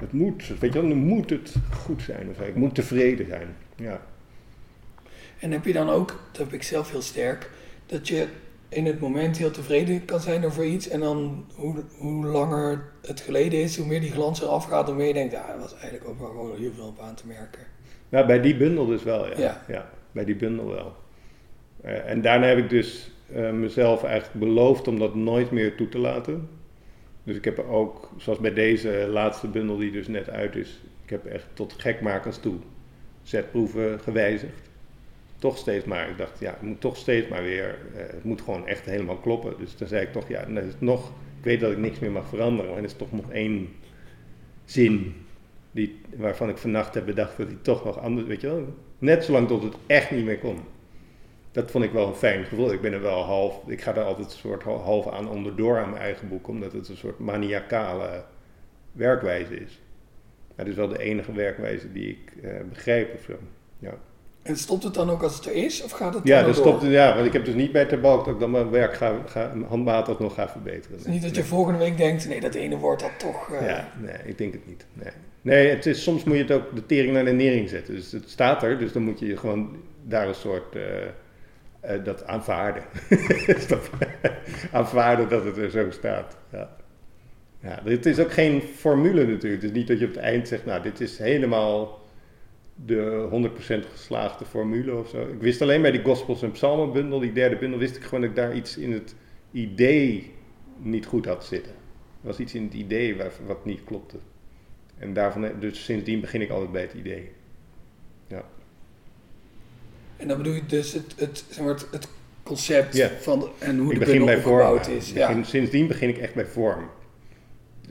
[0.00, 2.28] het moet, weet je wel, dan moet het goed zijn.
[2.28, 3.56] Of ik moet tevreden zijn.
[3.76, 4.00] Ja.
[5.38, 7.50] En heb je dan ook, dat heb ik zelf heel sterk,
[7.86, 8.26] dat je
[8.68, 10.88] in het moment heel tevreden kan zijn over iets.
[10.88, 14.96] En dan hoe, hoe langer het geleden is, hoe meer die glans eraf gaat, hoe
[14.96, 17.26] meer je denkt, ja, dat was eigenlijk ook wel gewoon heel veel op aan te
[17.26, 17.62] merken.
[18.08, 19.62] Nou, bij die bundel dus wel, ja.
[19.68, 19.90] Ja.
[20.12, 20.96] bij die bundel wel.
[21.80, 25.88] Eh, en daarna heb ik dus eh, mezelf eigenlijk beloofd om dat nooit meer toe
[25.88, 26.48] te laten.
[27.24, 30.80] Dus ik heb er ook, zoals bij deze laatste bundel die dus net uit is,
[31.04, 32.56] ik heb echt tot gekmakers toe
[33.22, 34.68] zetproeven gewijzigd.
[35.38, 38.40] Toch steeds maar, ik dacht, ja, het moet toch steeds maar weer, eh, het moet
[38.40, 39.54] gewoon echt helemaal kloppen.
[39.58, 42.28] Dus toen zei ik toch, ja, dan nog, ik weet dat ik niks meer mag
[42.28, 43.68] veranderen, maar er is toch nog één
[44.64, 45.14] zin
[45.70, 49.24] die, waarvan ik vannacht heb bedacht dat hij toch nog anders, weet je wel, net
[49.24, 50.58] zolang tot het echt niet meer kon.
[51.52, 52.72] Dat vond ik wel een fijn gevoel.
[52.72, 55.78] Ik ben er wel half, ik ga er altijd een soort hal- half aan onderdoor
[55.78, 58.24] aan mijn eigen boek, omdat het een soort maniacale
[58.92, 59.80] werkwijze is.
[60.56, 63.32] Maar het is wel de enige werkwijze die ik eh, begrijp of zo.
[63.78, 63.94] Ja.
[64.42, 65.82] En stopt het dan ook als het er is?
[65.82, 66.66] Of gaat het Ja, dan dat door?
[66.78, 68.94] stopt, ja, want ik heb dus niet bij ter balk dat ik dan mijn werk
[68.94, 70.98] ga, ga handmatig nog ga verbeteren.
[71.10, 73.50] Niet dat je volgende week denkt, nee, dat ene woord dat toch...
[73.52, 74.86] eh, Ja, nee, ik denk het niet.
[74.92, 77.94] Nee, nee het is, soms moet je het ook de tering naar de nering zetten.
[77.94, 80.82] Dus het staat er, dus dan moet je gewoon daar een soort eh,
[81.80, 82.82] eh, dat aanvaarden.
[84.72, 86.36] Aanvaarden dat het er zo staat.
[86.52, 86.76] Ja.
[87.62, 89.62] Ja, het is ook geen formule natuurlijk.
[89.62, 92.00] Het is niet dat je op het eind zegt, nou, dit is helemaal
[92.74, 95.28] de 100% geslaagde formule of zo.
[95.28, 98.20] Ik wist alleen bij die Gospels en Psalmen bundel, die derde bundel, wist ik gewoon
[98.20, 99.14] dat ik daar iets in het
[99.52, 100.32] idee
[100.78, 101.72] niet goed had zitten.
[101.72, 103.16] Er was iets in het idee
[103.46, 104.16] wat niet klopte.
[104.98, 107.30] En daarvan, dus sindsdien begin ik altijd bij het idee.
[110.20, 112.08] En dan bedoel je dus het, het, zeg maar, het, het
[112.42, 114.78] concept van de- en hoe ik de begin bij vorm.
[114.96, 115.12] is.
[115.12, 115.26] Ja.
[115.26, 116.88] begin- sindsdien begin ik echt bij vorm.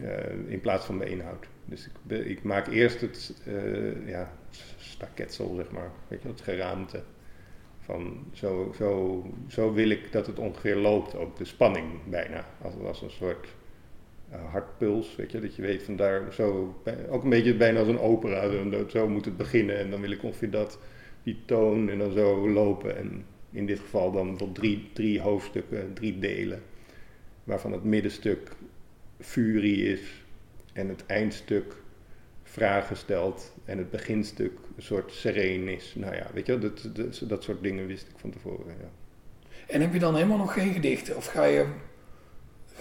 [0.03, 1.45] Eh, in plaats van bij inhoud.
[1.65, 4.31] Dus ik, ik maak eerst het eh, ja,
[4.77, 5.91] staketsel, zeg maar.
[6.07, 7.01] Weet je, het geraamte.
[7.79, 11.15] Van zo, zo, zo wil ik dat het ongeveer loopt.
[11.15, 12.45] Ook de spanning bijna.
[12.61, 13.47] Als, als een soort
[14.31, 15.15] eh, hartpuls.
[15.15, 16.75] Weet je, dat je weet van daar zo.
[17.09, 18.49] Ook een beetje bijna als een opera.
[18.51, 19.77] Zo, zo moet het beginnen.
[19.77, 20.79] En dan wil ik ongeveer dat,
[21.45, 22.97] toon en dan zo lopen.
[22.97, 26.61] En in dit geval dan bijvoorbeeld drie, drie hoofdstukken, drie delen.
[27.43, 28.51] Waarvan het middenstuk
[29.19, 30.23] furie is.
[30.73, 31.75] En het eindstuk
[32.43, 33.53] vragen stelt.
[33.65, 35.93] En het beginstuk een soort sereen is.
[35.95, 38.75] Nou ja, weet je, dat, dat, dat soort dingen wist ik van tevoren.
[38.79, 38.89] Ja.
[39.67, 41.15] En heb je dan helemaal nog geen gedichten?
[41.15, 41.65] Of ga je,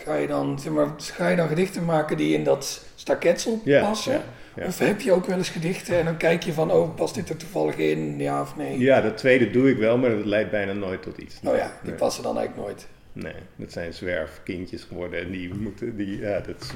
[0.05, 4.23] ga je, dan, zeg maar, ga je dan gedichten maken die in dat staketsel passen?
[4.67, 7.29] Of heb je ook wel eens gedichten en dan kijk je van, oh, past dit
[7.29, 8.19] er toevallig in?
[8.19, 8.79] Ja of nee?
[8.79, 11.41] Ja, dat tweede doe ik wel, maar dat leidt bijna nooit tot iets.
[11.45, 11.99] Oh ja, die nee.
[11.99, 12.87] passen dan eigenlijk nooit.
[13.13, 16.71] Nee, dat zijn zwerfkindjes geworden en die moeten, die, ja, dat is,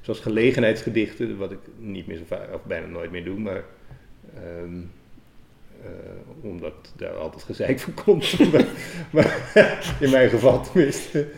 [0.00, 3.62] zoals gelegenheidsgedichten, wat ik niet meer zo vaak, of bijna nooit meer doe, maar
[4.34, 4.80] ehm,
[5.82, 8.66] eh, omdat daar altijd gezeik van komt, maar,
[9.10, 11.28] maar in mijn geval tenminste.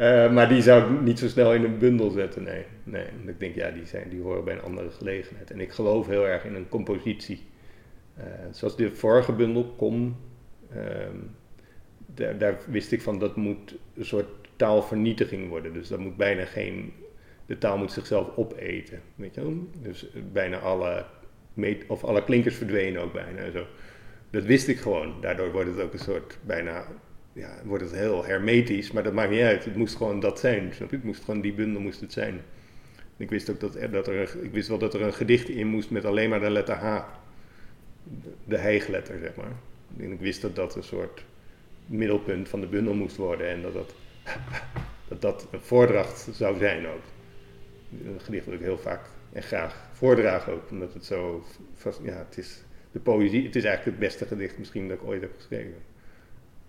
[0.00, 2.64] Eh, maar die zou ik niet zo snel in een bundel zetten, nee.
[2.84, 3.04] nee.
[3.16, 5.50] Want Ik denk, ja, die, zijn, die horen bij een andere gelegenheid.
[5.50, 7.46] En ik geloof heel erg in een compositie.
[8.16, 10.16] Eh, zoals de vorige bundel, Kom,
[10.74, 11.16] ehm,
[12.06, 15.72] daar, daar wist ik van dat moet een soort taalvernietiging worden.
[15.72, 16.92] Dus dat moet bijna geen.
[17.46, 19.00] De taal moet zichzelf opeten.
[19.14, 19.68] Weet je wel?
[19.82, 21.04] Dus bijna alle,
[21.86, 23.50] of alle klinkers verdwenen ook bijna.
[23.50, 23.66] Zo.
[24.30, 25.20] Dat wist ik gewoon.
[25.20, 26.86] Daardoor wordt het ook een soort bijna.
[27.32, 29.64] Ja, wordt het heel hermetisch, maar dat maakt niet uit.
[29.64, 30.72] Het moest gewoon dat zijn.
[30.74, 30.90] Snap?
[30.90, 32.40] Het moest gewoon die bundel moest het zijn.
[33.16, 35.66] Ik wist ook dat, er- dat er, ik wist wel dat er een gedicht in
[35.66, 37.02] moest met alleen maar de letter H.
[38.44, 39.52] De heigletter, zeg maar.
[39.98, 41.24] En ik wist dat dat een soort
[41.86, 43.94] middelpunt van de bundel moest worden en dat dat,
[45.08, 47.02] dat, dat een voordracht zou zijn ook.
[48.04, 49.00] Een gedicht dat ik heel vaak
[49.32, 51.44] en graag voordraag ook, omdat het zo,
[52.02, 52.62] ja, het is
[52.92, 55.74] de poëzie, het is eigenlijk het beste gedicht misschien dat ik ooit heb geschreven.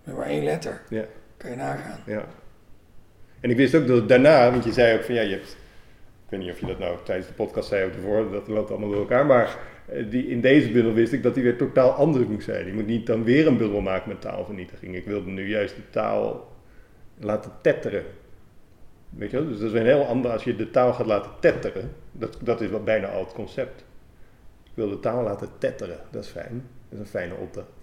[0.04, 0.82] Met maar één letter.
[0.90, 1.06] Ja.
[1.38, 2.00] Kan je nagaan.
[2.06, 2.26] Ja.
[3.40, 5.58] En ik wist ook dat daarna, want je zei ook van ja, je hebt,
[6.26, 8.70] ik weet niet of je dat nou tijdens de podcast zei of ervoor, dat loopt
[8.70, 11.92] allemaal door elkaar, maar eh, die, in deze bundel wist ik dat die weer totaal
[11.92, 12.66] anders moest zijn.
[12.66, 14.96] Je moet niet dan weer een bundel maken met taalvernietiging.
[14.96, 16.52] Ik wilde nu juist de taal
[17.18, 18.04] laten tetteren.
[19.10, 19.48] Weet je wel?
[19.48, 21.92] Dus dat is een heel ander als je de taal gaat laten tetteren.
[22.12, 23.84] Dat, dat is wel bijna al het concept.
[24.64, 26.68] Ik wil de taal laten tetteren, dat is fijn.
[26.90, 27.81] Dat is een fijne opdracht.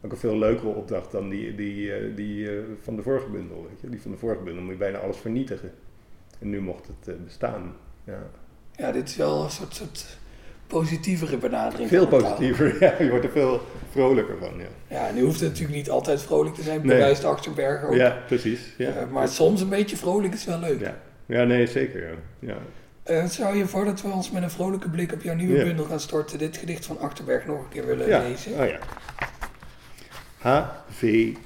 [0.00, 3.66] Ook een veel leukere opdracht dan die, die, eh, die eh, van de vorige bundel.
[3.70, 3.88] Weet je?
[3.88, 5.70] Die van de vorige bundel moet je bijna alles vernietigen.
[6.38, 7.74] En nu mocht het eh, bestaan.
[8.04, 8.18] Ja.
[8.76, 10.06] Ja, dit is wel een soort, soort
[10.66, 11.88] positievere benadering.
[11.88, 14.52] Veel positiever, ja, je wordt er veel vrolijker van.
[14.58, 14.66] Ja,
[15.06, 16.78] Ja, nu hoeft het natuurlijk niet altijd vrolijk te zijn.
[16.78, 16.86] Nee.
[16.96, 17.94] Bewijst Achterberg ook.
[17.94, 18.74] ja precies.
[18.78, 19.06] Ja.
[19.10, 20.80] Maar soms een beetje vrolijk is wel leuk.
[20.80, 20.96] Ja.
[21.26, 22.18] ja, nee, zeker.
[22.40, 22.54] Ja.
[23.04, 23.26] Ja.
[23.26, 25.64] Zou je voordat we ons met een vrolijke blik op jouw nieuwe Ja.
[25.64, 28.22] bundel gaan storten, dit gedicht van Achterberg nog een keer willen Ja.
[28.22, 28.52] lezen?
[28.60, 28.78] Oh ja.
[30.38, 31.36] HVB.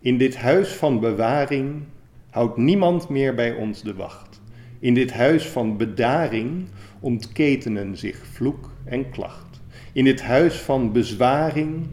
[0.00, 1.82] In dit huis van bewaring
[2.30, 4.40] houdt niemand meer bij ons de wacht.
[4.78, 6.66] In dit huis van bedaring
[7.00, 9.60] ontketenen zich vloek en klacht.
[9.92, 11.86] In dit huis van bezwaring,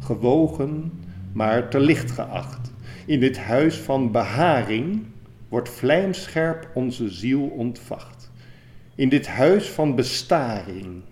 [0.00, 0.92] gewogen,
[1.32, 2.72] maar te licht geacht.
[3.06, 5.04] In dit huis van beharing
[5.48, 8.30] wordt vlijmscherp onze ziel ontvacht.
[8.94, 11.02] In dit huis van bestaring,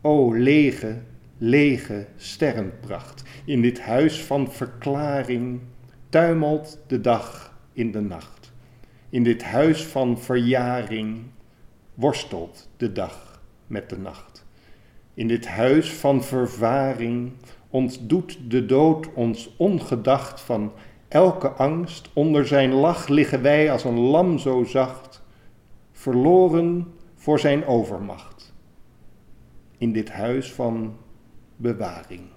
[0.00, 0.98] o lege,
[1.38, 3.22] lege sterrenpracht.
[3.44, 5.60] In dit huis van verklaring
[6.08, 8.52] tuimelt de dag in de nacht.
[9.08, 11.22] In dit huis van verjaring
[11.94, 14.46] worstelt de dag met de nacht.
[15.14, 17.32] In dit huis van vervaring
[17.70, 20.72] ontdoet de dood ons ongedacht van
[21.08, 22.10] elke angst.
[22.12, 25.22] Onder zijn lach liggen wij als een lam zo zacht,
[25.92, 28.54] verloren voor zijn overmacht.
[29.78, 30.96] In dit huis van
[31.56, 32.28] bewaring.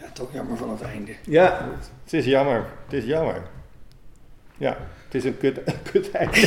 [0.00, 1.14] Ja, toch jammer van het einde.
[1.24, 1.68] Ja,
[2.04, 2.66] het is jammer.
[2.84, 3.42] Het is jammer.
[4.56, 5.60] Ja, het is een kut,
[5.92, 6.46] kut einde.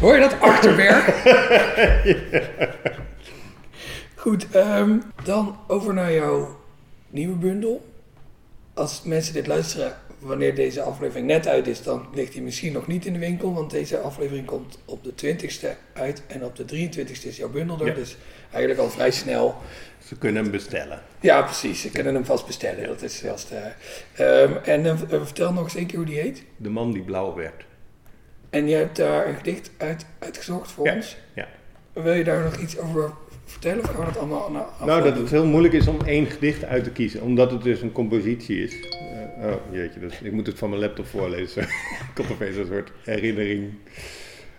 [0.00, 1.06] Hoor je dat achterwerk?
[4.14, 6.60] Goed, ehm, dan over naar jouw
[7.08, 7.92] nieuwe bundel.
[8.74, 12.86] Als mensen dit luisteren, wanneer deze aflevering net uit is, dan ligt hij misschien nog
[12.86, 13.54] niet in de winkel.
[13.54, 17.80] Want deze aflevering komt op de 20ste uit en op de 23ste is jouw bundel
[17.80, 17.86] er.
[17.86, 17.94] Ja.
[17.94, 18.16] Dus
[18.50, 19.56] eigenlijk al vrij snel.
[20.06, 21.02] Ze kunnen hem bestellen.
[21.20, 21.80] Ja, precies.
[21.80, 22.86] Ze kunnen hem vast bestellen.
[22.86, 23.50] Dat is juist.
[23.50, 26.42] eh, ehm, en eh, vertel nog eens één keer hoe die heet.
[26.56, 27.64] De man die blauw werd.
[28.50, 31.16] En je hebt daar een gedicht uit, uitgezocht voor Ja, ons.
[31.34, 31.48] ja.
[31.92, 33.10] Wil je daar nog iets over
[33.50, 33.82] vertellen?
[33.84, 36.64] Of gaan we dat allemaal naar Nou, dat het heel moeilijk is om één gedicht
[36.64, 38.74] uit te kiezen, omdat het dus een compositie is.
[39.40, 41.62] Eh, oh, jeetje, dus ik moet het van mijn laptop voorlezen.
[42.10, 43.70] ik had opeens een soort herinnering.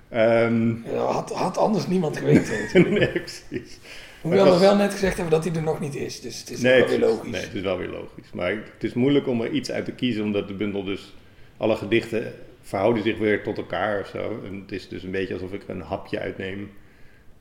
[0.09, 2.57] Ehm, Ja, had, had anders niemand geweten.
[2.93, 3.77] nee, precies.
[4.21, 6.21] Hoewel was- we wel net gezegd hebben dat hij er nog niet is.
[6.21, 7.31] Dus het is Nee, wel weer logisch.
[7.31, 8.31] nee, het is wel weer logisch.
[8.33, 11.13] Maar het is moeilijk om er iets uit te kiezen, omdat de bundel dus...
[11.57, 14.41] Alle gedichten verhouden zich weer tot elkaar of zo.
[14.45, 16.71] En het is dus een beetje alsof ik een hapje uitneem.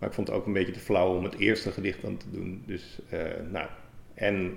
[0.00, 2.30] Maar ik vond het ook een beetje te flauw om het eerste gedicht dan te
[2.30, 2.62] doen.
[2.66, 3.68] Dus, eh, nou...
[4.14, 4.56] En,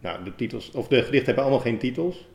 [0.00, 0.70] nou, de titels...
[0.70, 2.28] Of de gedichten hebben allemaal geen titels.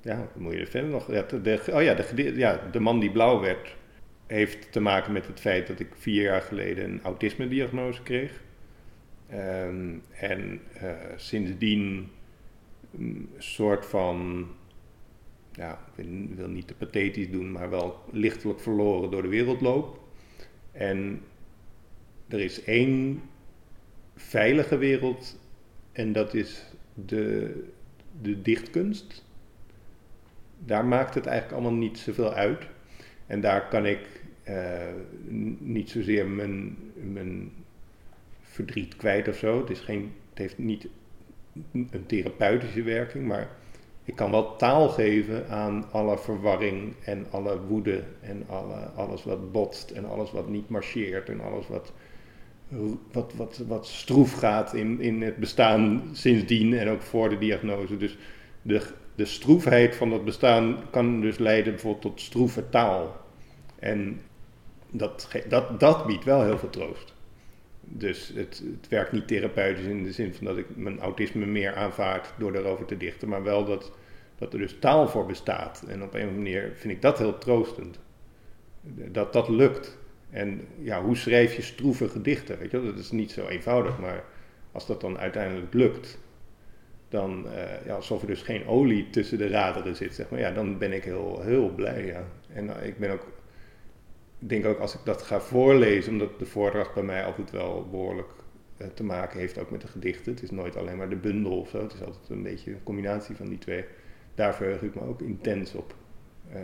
[0.00, 1.12] Ja, moet je er verder nog...
[1.12, 3.76] Ja, de, oh ja de, ja, de man die blauw werd...
[4.26, 8.40] heeft te maken met het feit dat ik vier jaar geleden een autisme-diagnose kreeg.
[9.28, 12.10] Ehm, en eh, sindsdien
[12.98, 14.46] een soort van,
[15.52, 20.00] ja, ik wil niet te pathetisch doen, maar wel lichtelijk verloren door de wereld loop.
[20.72, 21.20] En
[22.32, 23.22] er is één
[24.16, 25.38] veilige wereld
[25.92, 26.64] en dat is
[26.94, 27.54] de,
[28.22, 29.24] de dichtkunst.
[30.58, 32.66] Daar maakt het eigenlijk allemaal niet zoveel uit.
[33.26, 34.08] En daar kan ik
[34.42, 34.92] eh,
[35.58, 37.52] niet zozeer mijn, mijn
[38.40, 39.60] verdriet kwijt of zo.
[39.60, 40.88] Het, is geen, het heeft niet
[41.72, 43.48] een therapeutische werking, maar
[44.04, 49.52] ik kan wel taal geven aan alle verwarring en alle woede en alle, alles wat
[49.52, 51.92] botst en alles wat niet marcheert en alles wat,
[53.12, 57.96] wat, wat, wat stroef gaat in, in het bestaan sindsdien en ook voor de diagnose.
[57.96, 58.16] Dus
[58.62, 58.82] de,
[59.14, 63.20] de stroefheid van dat bestaan kan dus leiden bijvoorbeeld tot stroeve taal.
[63.78, 64.20] En
[64.90, 67.14] dat, dat, dat biedt wel heel veel troost.
[67.80, 71.74] Dus het, het werkt niet therapeutisch in de zin van dat ik mijn autisme meer
[71.74, 73.92] aanvaard door daarover te dichten, maar wel dat,
[74.38, 75.84] dat er dus taal voor bestaat.
[75.88, 77.98] En op een of andere manier vind ik dat heel troostend.
[79.10, 79.98] Dat dat lukt.
[80.32, 82.58] En ja, hoe schrijf je stroeve gedichten?
[82.58, 84.24] Weet je, dat is niet zo eenvoudig, maar
[84.72, 86.18] als dat dan uiteindelijk lukt,
[87.08, 90.50] dan eh, ja, alsof er dus geen olie tussen de raderen zit, zeg maar, ja,
[90.50, 92.06] dan ben ik heel, heel blij.
[92.06, 92.24] Ja.
[92.52, 93.26] En eh, ik ben ook
[94.38, 98.30] denk ook als ik dat ga voorlezen, omdat de voordracht bij mij altijd wel behoorlijk
[98.76, 100.32] eh, te maken heeft ook met de gedichten.
[100.32, 101.82] Het is nooit alleen maar de bundel of zo.
[101.82, 103.84] Het is altijd een beetje een combinatie van die twee.
[104.34, 105.94] Daar verheug ik me ook intens op.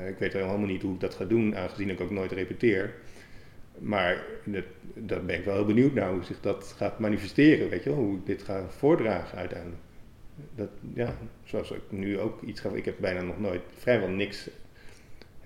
[0.07, 2.95] Ik weet helemaal niet hoe ik dat ga doen, aangezien ik ook nooit repeteer.
[3.81, 4.65] Maar dat,
[4.95, 7.99] daar ben ik wel heel benieuwd naar hoe zich dat gaat manifesteren, weet je wel,
[7.99, 9.81] hoe ik dit ga voordragen uiteindelijk.
[10.55, 14.49] Dat, ja, zoals ik nu ook iets ga, ik heb bijna nog nooit, vrijwel niks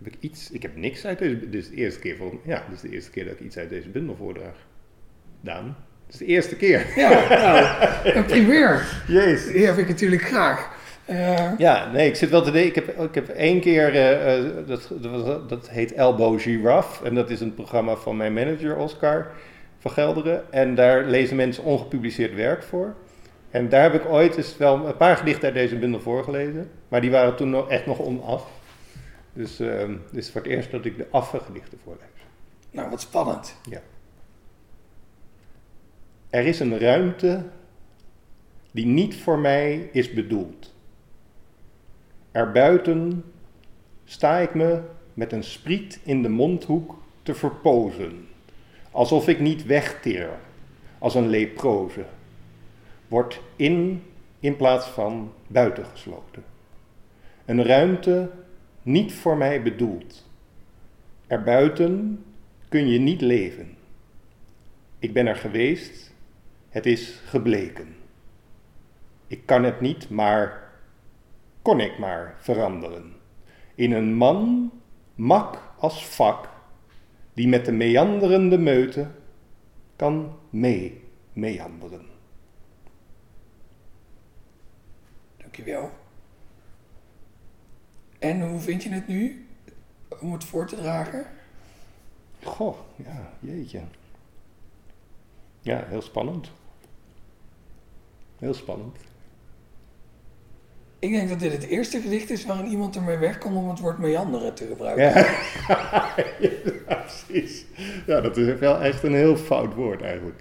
[0.03, 2.65] heb ik iets, ik heb niks uit deze, dit is de eerste keer voor, ja,
[2.69, 4.67] dit is de eerste keer dat ik iets uit deze bundel voordraag.
[5.41, 6.87] Daan, het is de eerste keer.
[6.97, 9.03] Ja, nou, een primeur.
[9.07, 9.53] Jezus.
[9.53, 10.81] Die heb ik natuurlijk graag.
[11.59, 14.67] Ja, nee, ik zit wel te denken, ik heb, ik heb één keer, eh, eh,
[14.67, 19.31] dat, dat, dat heet Elbow Giraffe en dat is een programma van mijn manager Oscar
[19.79, 22.95] van Gelderen en daar lezen mensen ongepubliceerd werk voor.
[23.51, 27.01] En daar heb ik ooit eens wel een paar gedichten uit deze bundel voorgelezen, maar
[27.01, 28.51] die waren toen nog, echt nog onaf.
[29.33, 32.07] Dus eh, dit is voor het eerst dat ik de afgedichten voorlees.
[32.71, 33.57] nou, wat spannend.
[36.31, 37.43] Er is een ruimte
[38.71, 40.62] die niet voor mij is bedoeld.
[42.33, 43.25] Erbuiten
[44.05, 44.83] sta ik me
[45.15, 48.29] met een spriet in de mondhoek te verpozen,
[48.91, 50.31] alsof ik niet wegteer,
[50.99, 52.05] als een leproze.
[53.09, 54.03] Wordt in
[54.41, 56.45] in plaats van buitengesloten.
[57.45, 58.31] Een ruimte
[58.83, 60.29] niet voor mij bedoeld.
[61.27, 62.25] Erbuiten
[62.69, 63.77] kun je niet leven.
[64.99, 66.15] Ik ben er geweest,
[66.69, 67.97] het is gebleken.
[69.27, 70.62] Ik kan het niet, maar
[71.63, 73.15] kon ik maar veranderen.
[73.75, 74.71] In een man,
[75.15, 76.49] mak als vak,
[77.35, 79.11] die met de meanderende meute
[79.97, 82.07] kan mee meanderen.
[85.37, 85.91] Dankjewel.
[88.19, 89.47] En hoe vind je het nu
[90.21, 91.27] om het voor te dragen?
[92.43, 93.81] Goh, ja, jeetje.
[95.61, 96.51] Ja, heel spannend.
[98.39, 98.97] Heel spannend.
[101.03, 103.99] Ik denk dat dit het eerste gedicht is waarin iemand ermee wegkomt om het woord
[103.99, 105.05] meanderen te gebruiken.
[105.05, 105.15] Ja.
[106.89, 107.65] ja, precies.
[108.07, 110.41] Ja, dat is wel echt een heel fout woord eigenlijk.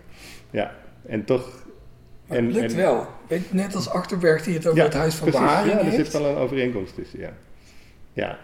[0.52, 1.65] Ja, en toch...
[2.28, 3.08] Maar en, het lukt en- wel.
[3.28, 5.47] Weet, net als Achterberg die het over Ja, het Huis van precies.
[5.47, 5.95] Beharing Ja, er heeft.
[5.95, 7.34] zit wel een overeenkomst tussen, ja.
[8.13, 8.39] Ja,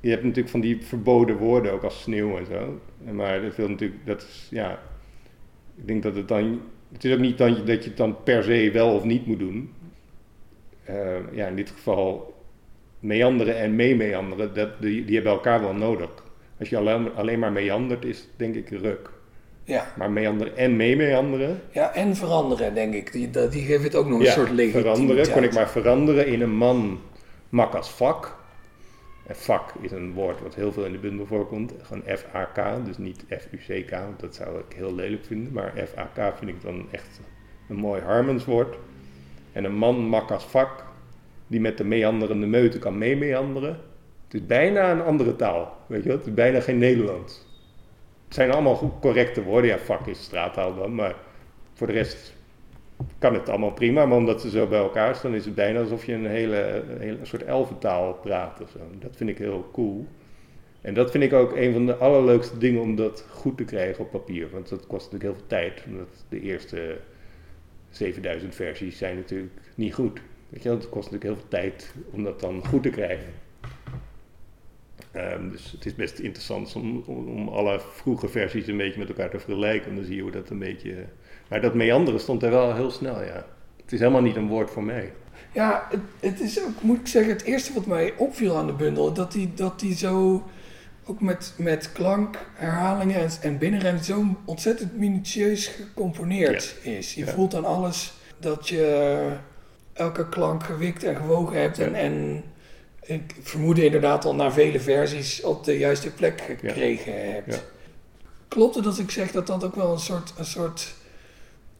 [0.00, 2.80] je hebt natuurlijk van die verboden woorden, ook als sneeuw en zo.
[3.12, 4.78] Maar dat wil natuurlijk, dat is, ja...
[5.76, 6.60] Ik denk dat het dan...
[6.92, 9.38] Het is ook niet dan, dat je het dan per se wel of niet moet
[9.38, 9.72] doen.
[10.90, 12.34] Eh, ja, in dit geval
[13.00, 16.10] meanderen en meemeanderen, dat, die, die hebben elkaar wel nodig.
[16.58, 19.10] Als je alleen, alleen maar meandert, is denk ik ruk.
[19.64, 19.92] Ja.
[19.96, 23.12] Maar meanderen en meemeanderen, ja, en veranderen, denk ik.
[23.12, 24.96] Die, die geeft het ook nog een ja, soort legitimiteit.
[24.96, 27.00] veranderen, kon ik maar veranderen in een man
[27.48, 28.38] mak als vak.
[29.26, 31.72] En vak is een woord wat heel veel in de bundel voorkomt.
[31.82, 35.52] Gewoon F-A-K, dus niet F-U-C-K, want dat zou ik heel lelijk vinden.
[35.52, 37.20] Maar F-A-K vind ik dan echt
[37.68, 38.76] een mooi Harmonswoord.
[39.52, 40.84] En een man mak als vak,
[41.46, 43.78] die met de meanderende meute kan meemeanderen.
[44.24, 46.18] Het is bijna een andere taal, weet je wel?
[46.18, 47.48] Het is bijna geen Nederlands.
[48.24, 49.70] Het zijn allemaal correcte woorden.
[49.70, 51.14] Ja, vak is straattaal dan, maar
[51.72, 52.34] voor de rest
[53.18, 54.06] kan het allemaal prima.
[54.06, 57.00] Maar omdat ze zo bij elkaar staan, is het bijna alsof je een hele, een
[57.00, 58.78] hele soort elfentaal praat of zo.
[58.98, 60.06] Dat vind ik heel cool.
[60.80, 64.04] En dat vind ik ook een van de allerleukste dingen om dat goed te krijgen
[64.04, 64.50] op papier.
[64.50, 65.82] Want dat kost natuurlijk heel veel tijd.
[65.86, 66.96] Omdat de eerste
[67.90, 70.20] 7000 versies zijn natuurlijk niet goed.
[70.48, 73.32] Weet je het kost natuurlijk heel veel tijd om dat dan goed te krijgen.
[75.12, 79.08] Ehm, dus het is best interessant om, om, om alle vroege versies een beetje met
[79.08, 79.90] elkaar te vergelijken.
[79.90, 80.94] En dan zie je hoe dat een beetje...
[81.48, 83.46] Maar dat meanderen stond er wel heel snel, ja.
[83.82, 85.12] Het is helemaal niet een woord voor mij.
[85.52, 88.72] Ja, het, het is ook, moet ik zeggen, het eerste wat mij opviel aan de
[88.72, 90.44] bundel, dat die, dat die zo,
[91.10, 97.14] ook met, met klank, herhalingen en, en binnenrennen, zo ontzettend minutieus gecomponeerd is.
[97.14, 97.32] Je Ja.
[97.32, 99.36] voelt aan alles dat je
[99.92, 102.42] elke klank gewikt en gewogen hebt en, en
[103.02, 107.64] ik vermoedde inderdaad al na vele versies op de juiste plek gekregen hebt.
[108.48, 110.94] Klopt het als ik zeg dat dat ook wel een soort, een soort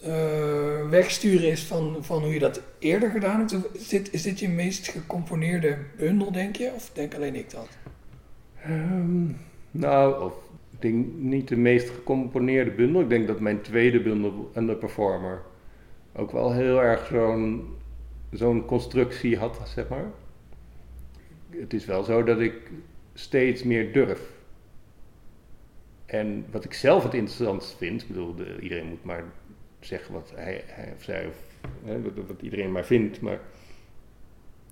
[0.02, 3.54] eh, wegsturen is van, van hoe je dat eerder gedaan hebt?
[3.72, 6.70] Is dit, is dit je meest gecomponeerde bundel, denk je?
[6.74, 7.68] Of denk alleen ik dat?
[8.62, 9.26] Ehm,
[9.70, 10.34] nou, of,
[10.70, 13.00] ik denk niet de meest gecomponeerde bundel.
[13.00, 15.42] Ik denk dat mijn tweede bundel, Underperformer,
[16.16, 17.78] ook wel heel erg zo'n
[18.30, 20.10] zo'n constructie had, zeg maar.
[21.50, 22.70] Het is wel zo dat ik
[23.14, 24.38] steeds meer durf.
[26.06, 29.24] En wat ik zelf het interessantst vind, ik bedoel, de, iedereen moet maar
[29.80, 30.64] zeggen wat hij,
[30.96, 31.36] of zij, of
[31.84, 33.40] hè, wat, wat iedereen maar vindt, maar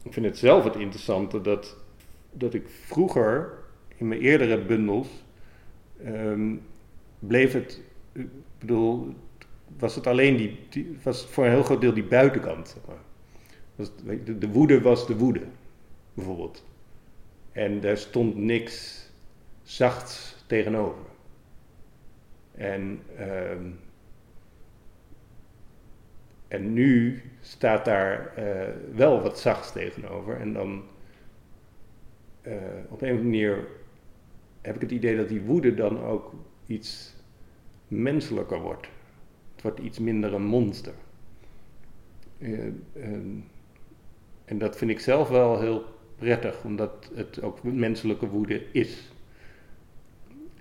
[0.02, 1.76] ik vind het zelf het interessante dat,
[2.32, 3.52] dat ik vroeger
[3.98, 5.08] in mijn eerdere bundels
[6.04, 6.54] ehm,
[7.18, 7.82] bleef het,
[8.12, 9.14] ik bedoel,
[9.78, 12.68] was het alleen die, die was voor een heel groot deel die buitenkant.
[12.68, 13.06] Zeg maar.
[14.24, 15.42] De, de woede was de woede,
[16.14, 16.64] bijvoorbeeld.
[17.52, 19.06] En daar stond niks
[19.62, 21.04] zachts tegenover.
[22.54, 23.70] En, ehm,
[26.48, 30.40] en nu staat daar eh, wel wat zachts tegenover.
[30.40, 30.82] En dan
[32.42, 32.54] eh,
[32.88, 33.66] op een of andere manier
[34.60, 36.34] heb ik het idee dat die woede dan ook
[36.66, 37.14] iets
[37.88, 38.88] menselijker wordt.
[39.52, 40.94] Het wordt iets minder een monster.
[42.38, 42.58] Eh,
[42.92, 43.44] en,
[44.44, 45.84] en dat vind ik zelf wel heel
[46.16, 49.12] prettig, omdat het ook menselijke woede is.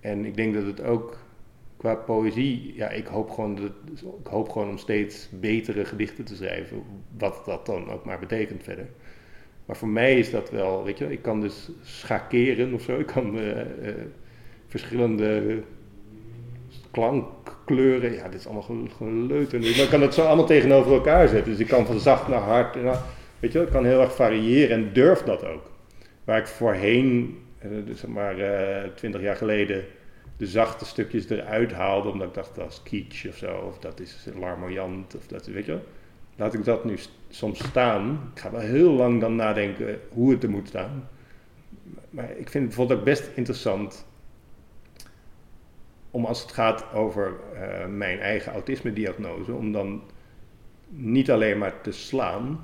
[0.01, 1.17] En ik denk dat het ook
[1.77, 3.71] qua poëzie, ja, ik hoop gewoon, dat,
[4.19, 6.83] ik hoop gewoon om steeds betere gedichten te schrijven,
[7.17, 8.89] wat dat dan ook maar betekent verder.
[9.67, 12.99] Maar voor mij is dat wel, weet je, ik kan dus schakeren of zo.
[12.99, 13.95] Ik kan eh, eh,
[14.67, 15.59] verschillende
[16.91, 19.47] klankkleuren, ja, dit is allemaal nu.
[19.49, 21.51] Maar ik kan het zo allemaal tegenover elkaar zetten.
[21.51, 22.91] Dus ik kan van zacht naar hard, en
[23.39, 25.71] weet je ik kan heel erg variëren en durf dat ook.
[26.23, 28.35] Waar ik voorheen, eh, dus zeg maar
[28.95, 29.85] twintig jaar geleden,
[30.37, 33.99] de zachte stukjes eruit haalde, omdat ik dacht dat is kitsch of zo, of dat
[33.99, 35.83] is larmoyant, of dat, weet je wel.
[36.37, 36.97] Laat ik dat nu
[37.29, 38.31] soms staan.
[38.33, 41.09] Ik ga wel heel lang dan nadenken hoe het er moet staan.
[42.09, 44.05] Maar ik vind het bijvoorbeeld best interessant
[46.11, 50.03] om als het gaat over eh, mijn eigen autisme-diagnose, om dan
[50.87, 52.59] niet alleen maar te slaan.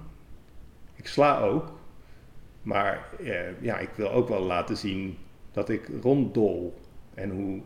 [0.96, 1.72] Ik sla ook,
[2.62, 5.18] maar eh, ja, ik wil ook wel laten zien
[5.52, 6.80] dat ik ronddol
[7.14, 7.62] en hoe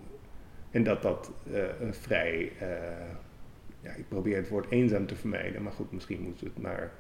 [0.72, 2.52] en dat dat eh, een vrij
[3.88, 6.92] ja, ik probeer het woord eenzaam te vermijden, maar goed, misschien moeten we het maar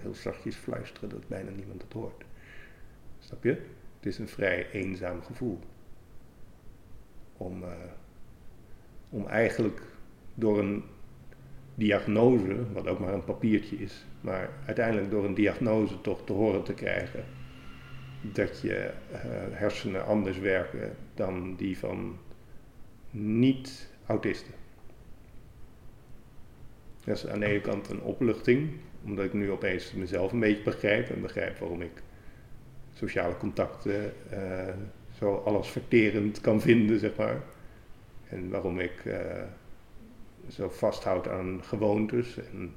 [0.00, 2.24] heel zachtjes fluisteren dat bijna niemand het hoort.
[3.18, 3.50] Snap je?
[3.96, 5.58] Het is een vrij eenzaam gevoel.
[7.36, 7.70] Om, eh,
[9.08, 9.82] om eigenlijk
[10.34, 10.84] door een
[11.74, 16.62] diagnose, wat ook maar een papiertje is, maar uiteindelijk door een diagnose toch te horen
[16.62, 17.24] te krijgen
[18.32, 19.18] dat je uh,
[19.50, 22.18] hersenen anders werken dan die van
[23.10, 24.61] niet-autisten.
[27.04, 28.70] Dat is aan de ene kant een opluchting,
[29.04, 32.02] omdat ik nu opeens mezelf een beetje begrijp en begrijp waarom ik
[32.92, 34.74] sociale contacten uh,
[35.18, 37.42] zo alles verterend kan vinden, zeg maar.
[38.28, 39.42] En waarom ik uh,
[40.48, 42.74] zo vasthoud aan gewoontes en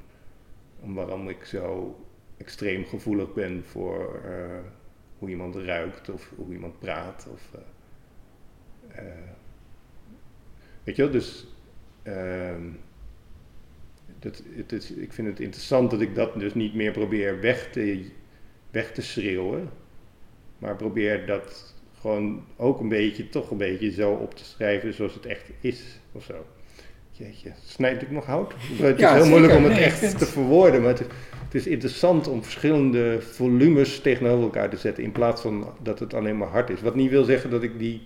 [0.80, 1.96] waarom ik zo
[2.38, 4.58] extreem gevoelig ben voor uh,
[5.20, 7.28] hoe iemand ruikt of hoe iemand praat.
[7.32, 7.52] Of,
[10.84, 11.48] weet je wel, dus
[12.04, 12.68] ehm,
[14.26, 17.70] dat, het is, ik vind het interessant dat ik dat dus niet meer probeer weg
[17.72, 18.06] te,
[18.72, 19.70] weg te schreeuwen.
[20.58, 25.14] Maar probeer dat gewoon ook een beetje, toch een beetje zo op te schrijven zoals
[25.14, 25.84] het echt is.
[26.12, 26.46] Of zo.
[27.12, 28.54] Jeetje, snijdt ik nog hout?
[28.78, 30.82] Het is heel moeilijk om het echt te verwoorden.
[30.82, 31.08] Maar het is,
[31.44, 35.04] het is, interessant om verschillende volumes tegenover elkaar te zetten.
[35.04, 36.82] In plaats van dat het alleen maar hard is.
[36.82, 38.02] Wat niet wil zeggen dat ik die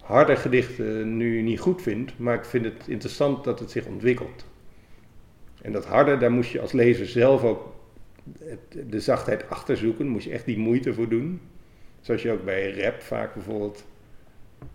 [0.00, 2.18] harde gedichten nu niet goed vind.
[2.18, 4.44] Maar ik vind het interessant dat het zich ontwikkelt.
[5.62, 7.72] En dat harde, daar moest je als lezer zelf ook
[8.86, 10.06] de zachtheid achter zoeken.
[10.06, 11.40] Moest je echt die moeite voor doen.
[12.00, 13.84] Zoals je ook bij rap vaak bijvoorbeeld,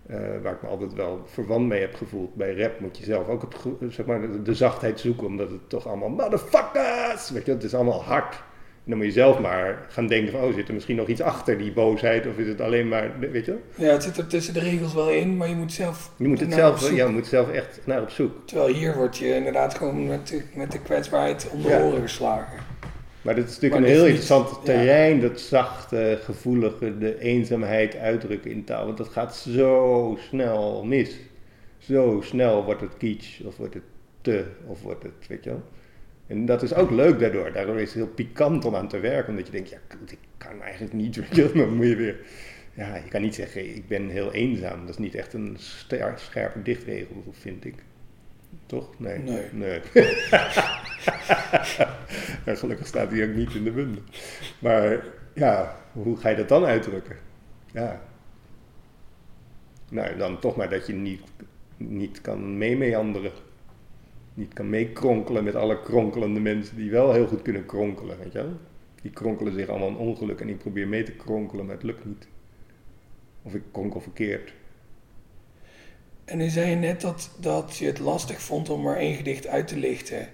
[0.10, 2.36] uh, waar ik me altijd wel verwant mee heb gevoeld.
[2.36, 3.48] Bij rap moet je zelf ook
[3.90, 8.44] zeg maar, de, zachtheid zoeken, omdat het toch allemaal motherfuckers, weet het is allemaal hard.
[8.86, 11.22] En dan moet je zelf maar gaan denken van, oh, zit er misschien nog iets
[11.22, 13.58] achter die boosheid, of is het alleen maar, weet je?
[13.76, 16.40] Ja, het zit er tussen de regels wel in, maar je moet zelf Je moet
[16.40, 18.32] het zelf, ja, je moet zelf echt naar op zoek.
[18.46, 21.82] Terwijl hier word je inderdaad gewoon met de, met de kwetsbaarheid om de ja.
[21.82, 22.58] oren geslagen.
[23.22, 28.64] Maar dat is natuurlijk een heel interessant terrein, dat zachte, gevoelige, de eenzaamheid uitdrukken in
[28.64, 28.86] taal.
[28.86, 31.16] Want dat gaat zo snel mis.
[31.78, 33.84] Zo snel wordt het kitsch, of wordt het
[34.22, 35.64] te, of wordt het, weet je wel.
[36.28, 37.52] En dat is ook leuk daardoor.
[37.52, 40.62] Daardoor is het heel pikant om aan te werken, omdat je denkt, ja, ik kan
[40.62, 41.36] eigenlijk niet.
[41.36, 42.20] Dan moet je weer,
[42.74, 44.80] ja, je kan niet zeggen, ik ben heel eenzaam.
[44.80, 45.58] Dat is niet echt een
[46.16, 47.76] scherpe dichtregel, vind ik.
[48.66, 49.00] Toch?
[49.00, 49.18] Nee.
[49.18, 49.44] Nee.
[49.52, 49.82] nee.
[52.56, 54.02] gelukkig staat hij ook niet in de bundel.
[54.60, 57.18] Maar ja, hoe ga je dat dan uitdrukken?
[57.72, 58.02] Ja.
[59.90, 61.22] Nou, dan toch maar dat je niet,
[61.78, 63.32] niet kan meemeanderen.
[64.36, 68.38] Niet kan meekronkelen met alle kronkelende mensen die wel heel goed kunnen kronkelen, weet je
[68.38, 68.52] wel?
[69.02, 72.06] Die kronkelen zich allemaal een ongeluk en ik probeer mee te kronkelen, maar het lukt
[72.06, 72.28] niet.
[73.42, 74.54] Of ik kronkel verkeerd.
[76.26, 79.48] En nu zei je net dat, dat je het lastig vond om maar één gedicht
[79.48, 80.28] uit te lichten.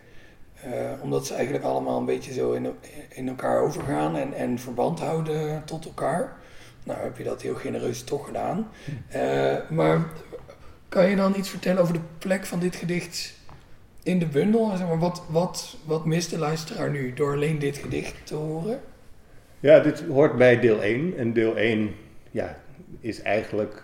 [0.66, 2.68] Uh, omdat ze eigenlijk allemaal een beetje zo in,
[3.10, 6.38] in elkaar overgaan en, en verband houden tot elkaar.
[6.84, 8.68] Nou heb je dat heel genereus toch gedaan.
[9.16, 10.10] Uh, maar
[10.89, 13.39] kan je dan iets vertellen over de plek van dit gedicht
[14.04, 14.68] in de bundel?
[14.68, 18.82] Maar, wat, wat, wat mist de luisteraar nu door alleen dit gedicht te horen?
[19.60, 21.18] Ja, dit hoort bij deel 1.
[21.18, 21.91] En deel 1
[22.32, 22.60] ja,
[22.99, 23.84] is eigenlijk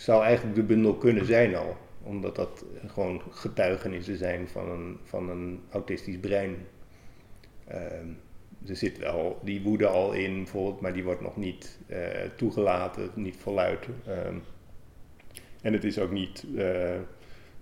[0.00, 1.76] zou eigenlijk de bundel kunnen zijn al.
[2.02, 6.56] Omdat dat gewoon getuigenissen zijn van een, van een autistisch brein.
[7.66, 8.06] Ehm,
[8.66, 11.98] er zit wel die woede al in bijvoorbeeld, maar die wordt nog niet uh,
[12.36, 13.86] toegelaten, niet voluit.
[14.06, 14.34] Ehm,
[15.62, 16.94] en het is ook niet uh,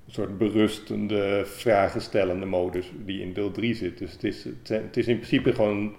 [0.07, 3.99] een soort berustende, vragenstellende modus die in deel 3 zit.
[3.99, 5.95] Dus het is, het is in principe gewoon.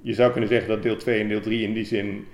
[0.00, 2.26] Je zou kunnen zeggen dat deel 2 en deel 3 in die zin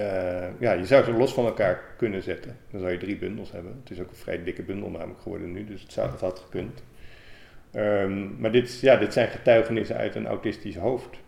[0.00, 2.56] uh, ja, je zou ze los van elkaar kunnen zetten.
[2.70, 3.80] Dan zou je drie bundels hebben.
[3.80, 6.38] Het is ook een vrij dikke bundel namelijk geworden nu, dus het, zou, het had
[6.38, 6.82] gekund.
[7.74, 11.18] Um, maar dit, ja, dit zijn getuigenissen uit een autistisch hoofd.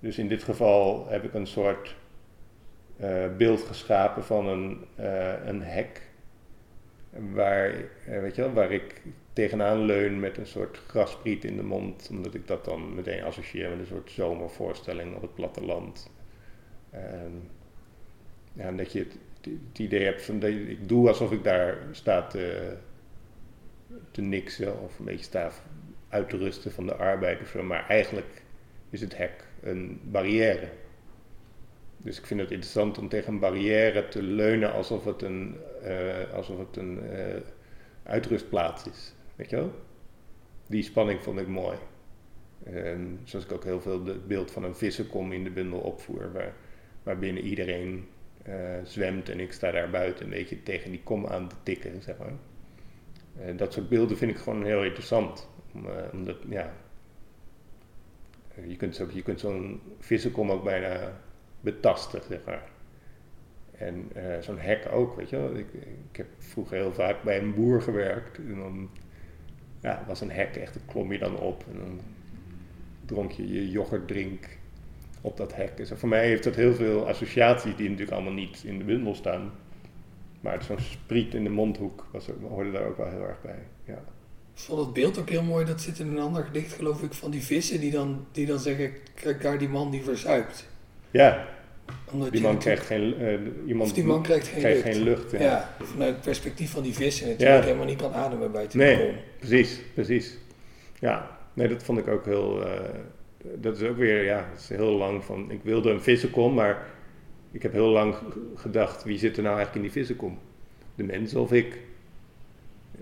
[0.00, 1.96] Dus in dit geval heb ik een soort
[3.00, 6.03] uh, beeld geschapen van een, uh, een hek.
[7.32, 7.74] Waar,
[8.06, 9.02] weet je wel, waar ik
[9.32, 12.08] tegenaan leun met een soort graspriet in de mond.
[12.10, 16.10] Omdat ik dat dan meteen associeer met een soort zomervoorstelling op het platteland.
[16.94, 17.50] Um,
[18.52, 22.26] ja, dat je het, het, idee hebt van dat ik doe alsof ik daar sta
[22.26, 22.76] te,
[24.10, 25.50] te niksen of een beetje sta
[26.08, 27.62] uit te rusten van de arbeid of zo.
[27.62, 28.42] Maar eigenlijk
[28.90, 30.68] is het hek een barrière.
[31.96, 36.32] Dus ik vind het interessant om tegen een barrière te leunen alsof het een, uh,
[36.34, 37.36] alsof het een uh,
[38.02, 39.14] uitrustplaats is.
[39.36, 39.72] Weet je wel?
[40.66, 41.76] Die spanning vond ik mooi.
[42.64, 46.32] En zoals ik ook heel veel het beeld van een vissenkom in de bundel opvoer,
[46.32, 46.52] waar,
[47.02, 48.08] waarbinnen iedereen
[48.48, 48.54] uh,
[48.84, 52.16] zwemt en ik sta daar buiten een beetje tegen die kom aan te tikken, zeg
[52.18, 52.32] maar.
[53.56, 55.48] Dat soort beelden vind ik gewoon heel interessant.
[55.72, 55.86] Om,
[56.48, 56.72] ja,
[58.66, 61.20] je kunt, zo, je kunt zo'n vissenkom ook bijna
[61.60, 62.68] betasten, zeg maar.
[63.78, 64.10] En
[64.40, 65.56] zo'n hek ook, weet je wel.
[65.56, 65.66] Ik,
[66.10, 68.38] ik, heb vroeger heel vaak bij een boer gewerkt.
[68.38, 68.90] En dan
[69.80, 72.00] ja, was een hek, echt, daar klom je dan op en dan
[73.06, 74.48] dronk je je yoghurtdrink
[75.20, 75.76] op dat hek.
[75.76, 79.14] Dus voor mij heeft dat heel veel associaties die natuurlijk allemaal niet in de bundel
[79.14, 79.52] staan.
[80.40, 83.62] Maar zo'n spriet in de mondhoek was, hoorde daar ook wel heel erg bij.
[83.84, 84.02] Ja.
[84.54, 87.12] Ik vond het beeld ook heel mooi, dat zit in een ander gedicht geloof ik,
[87.12, 90.68] van die vissen die dan, die dan zeggen, kijk daar die man die verzuipt.
[91.10, 91.48] Ja,
[92.12, 94.96] Omdat die man natuurlijk- krijgt geen, eh, iemand Of die man krijgt geen krijgt lucht.
[94.96, 95.30] geen lucht.
[95.30, 95.38] Ja.
[95.40, 97.64] Ja, vanuit het perspectief van die vissen natuurlijk Ja.
[97.64, 98.96] helemaal niet kan ademen bij Nee.
[98.96, 99.14] balkon.
[99.38, 100.38] Precies, precies.
[100.98, 102.66] Ja, nee, dat vond ik ook heel.
[102.66, 102.80] eh,
[103.54, 105.50] dat is ook weer, ja, is heel lang van.
[105.50, 106.86] Ik wilde een vissenkom, maar
[107.52, 108.14] ik heb heel lang
[108.54, 110.38] gedacht: wie zit er nou eigenlijk in die vissenkom?
[110.94, 111.78] De mens of ik?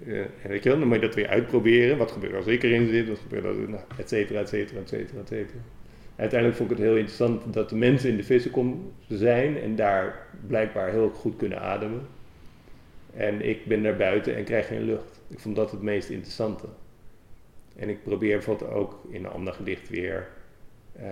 [0.07, 1.99] En weet je wel, dan moet je dat weer uitproberen.
[1.99, 3.09] Wat gebeurt als ik erin zit?
[3.09, 3.57] Wat gebeurt als.
[3.57, 5.59] Nou, et cetera, et cetera, et cetera, et cetera.
[6.17, 10.27] Uiteindelijk vond ik het heel interessant dat de mensen in de vissenkom zijn en daar
[10.47, 12.01] blijkbaar heel goed kunnen ademen.
[13.15, 15.21] En ik ben daar buiten en krijg geen lucht.
[15.29, 16.67] Ik vond dat het meest interessante.
[17.77, 20.29] En ik probeer bijvoorbeeld ook in een ander gedicht weer.
[20.93, 21.07] eh,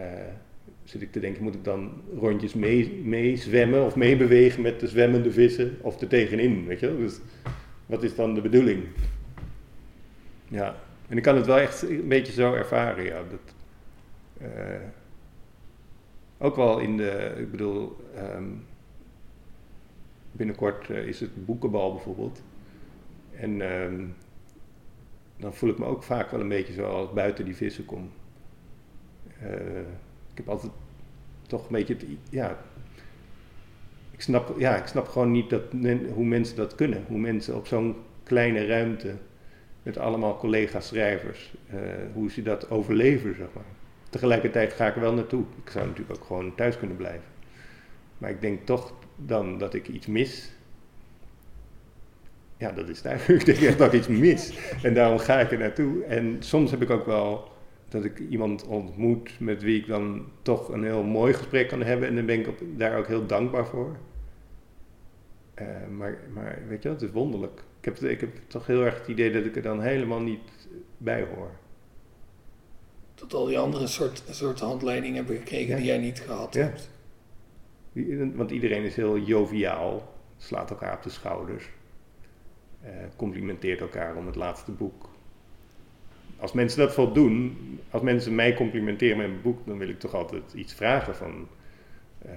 [0.85, 3.41] zit ik te denken, moet ik dan rondjes mee, mee
[3.85, 6.97] of meebewegen met de zwemmende vissen of er tegenin, weet je wel?
[6.97, 7.19] Dus
[7.87, 8.85] wat is dan de bedoeling?
[10.49, 10.77] Ja,
[11.09, 13.23] en ik kan het wel echt een beetje zo ervaren, ja.
[13.31, 13.55] Dat,
[14.41, 14.81] eh,
[16.39, 18.49] ook wel in de, ik bedoel, ehm,
[20.33, 22.43] binnenkort eh, is het boekenbal bijvoorbeeld.
[23.31, 24.05] En ehm,
[25.37, 28.11] dan voel ik me ook vaak wel een beetje zoals buiten die vissen kom.
[29.41, 29.81] Eh,
[30.31, 30.73] ik heb altijd
[31.47, 32.59] toch een beetje het, ja,
[34.11, 35.63] ik snap, ja, ik snap gewoon niet dat
[36.15, 37.05] hoe mensen dat kunnen.
[37.09, 39.15] Hoe mensen op zo'n kleine ruimte
[39.83, 41.55] met allemaal collega-schrijvers,
[42.13, 43.80] hoe ze dat overleven, zeg maar.
[44.11, 45.45] Tegelijkertijd ga ik er wel naartoe.
[45.65, 47.29] Ik zou natuurlijk ook gewoon thuis kunnen blijven.
[48.19, 50.53] Maar ik denk toch dan dat ik iets mis.
[52.57, 53.41] Ja, dat is duidelijk.
[53.41, 54.59] Ik denk echt dat ik iets mis.
[54.83, 56.05] En daarom ga ik er naartoe.
[56.05, 57.51] En soms heb ik ook wel
[57.89, 62.09] dat ik iemand ontmoet met wie ik dan toch een heel mooi gesprek kan hebben.
[62.09, 63.97] En dan ben ik daar ook heel dankbaar voor.
[65.55, 67.63] Eh, maar, maar weet je het is wonderlijk.
[67.79, 70.69] Ik heb, ik heb toch heel erg het idee dat ik er dan helemaal niet
[70.97, 71.51] bij hoor.
[73.21, 76.61] Dat al die andere soort, soort handleidingen hebben gekregen die jij niet gehad Ja.
[76.61, 76.91] hebt.
[78.35, 81.69] Want iedereen is heel joviaal, slaat elkaar op de schouders,
[82.83, 85.09] eh, complimenteert elkaar om het laatste boek.
[86.37, 87.57] Als mensen dat vol doen,
[87.91, 91.49] als mensen mij complimenteren met mijn boek, dan wil ik toch altijd iets vragen van
[92.19, 92.33] eh,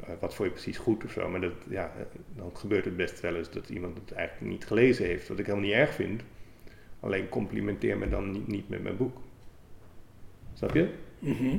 [0.00, 1.28] eh, wat vond je precies goed of zo.
[1.28, 1.92] Maar dat, ja,
[2.36, 5.46] dan gebeurt het best wel eens dat iemand het eigenlijk niet gelezen heeft, wat ik
[5.46, 6.22] helemaal niet erg vind.
[7.00, 9.16] Alleen complimenteer me dan niet, niet met mijn boek.
[10.58, 10.88] Snap je?
[11.18, 11.58] Mhm.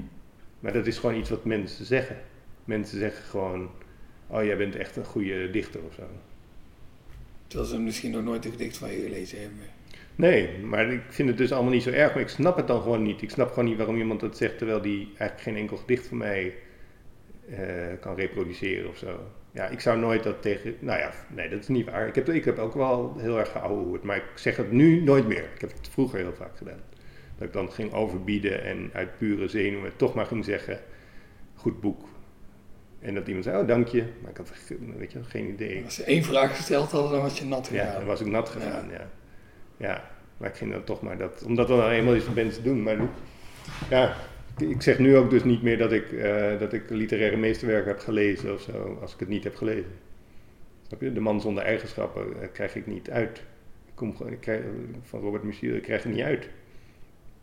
[0.59, 2.17] Maar dat is gewoon iets wat mensen zeggen.
[2.65, 3.69] Mensen zeggen gewoon,
[4.27, 6.03] oh jij bent echt een goede dichter of zo.
[7.47, 9.59] Terwijl ze misschien nog nooit een gedicht van je gelezen hebben.
[10.15, 12.81] Nee, maar ik vind het dus allemaal niet zo erg, maar ik snap het dan
[12.81, 13.21] gewoon niet.
[13.21, 16.17] Ik snap gewoon niet waarom iemand dat zegt terwijl die eigenlijk geen enkel gedicht van
[16.17, 16.55] mij
[17.49, 17.57] eh,
[17.99, 19.19] kan reproduceren of zo.
[19.51, 20.75] Ja, ik zou nooit dat tegen.
[20.79, 22.07] Nou ja, nee, dat is niet waar.
[22.07, 25.27] Ik heb, ik heb ook wel heel erg geouwehoerd, maar ik zeg het nu nooit
[25.27, 25.49] meer.
[25.55, 26.81] Ik heb het vroeger heel vaak gedaan.
[27.39, 30.79] Dat ik dan ging overbieden en uit pure zenuwen toch maar ging zeggen:
[31.55, 32.07] goed boek.
[32.99, 34.03] En dat iemand zei: oh dank je.
[34.21, 34.51] Maar ik had
[34.97, 35.83] weet je, geen idee.
[35.83, 37.97] Als ze één vraag gesteld hadden, dan was je nat Ja, gegaan.
[37.97, 39.09] dan was ik nat gegaan, ja.
[39.77, 40.09] ja.
[40.37, 42.83] maar ik ging dan toch maar dat, omdat dat nou eenmaal is voor mensen doen.
[42.83, 42.97] Maar
[43.89, 44.15] ja,
[44.57, 47.99] ik zeg nu ook dus niet meer dat ik, eh, dat ik literaire meesterwerken heb
[47.99, 49.91] gelezen of zo, als ik het niet heb gelezen.
[50.87, 51.13] Snap je?
[51.13, 53.37] De man zonder eigenschappen eh, krijg ik niet uit.
[53.85, 54.61] Ik kom ik krijg,
[55.01, 56.49] van Robert Musil, ik krijg het niet uit.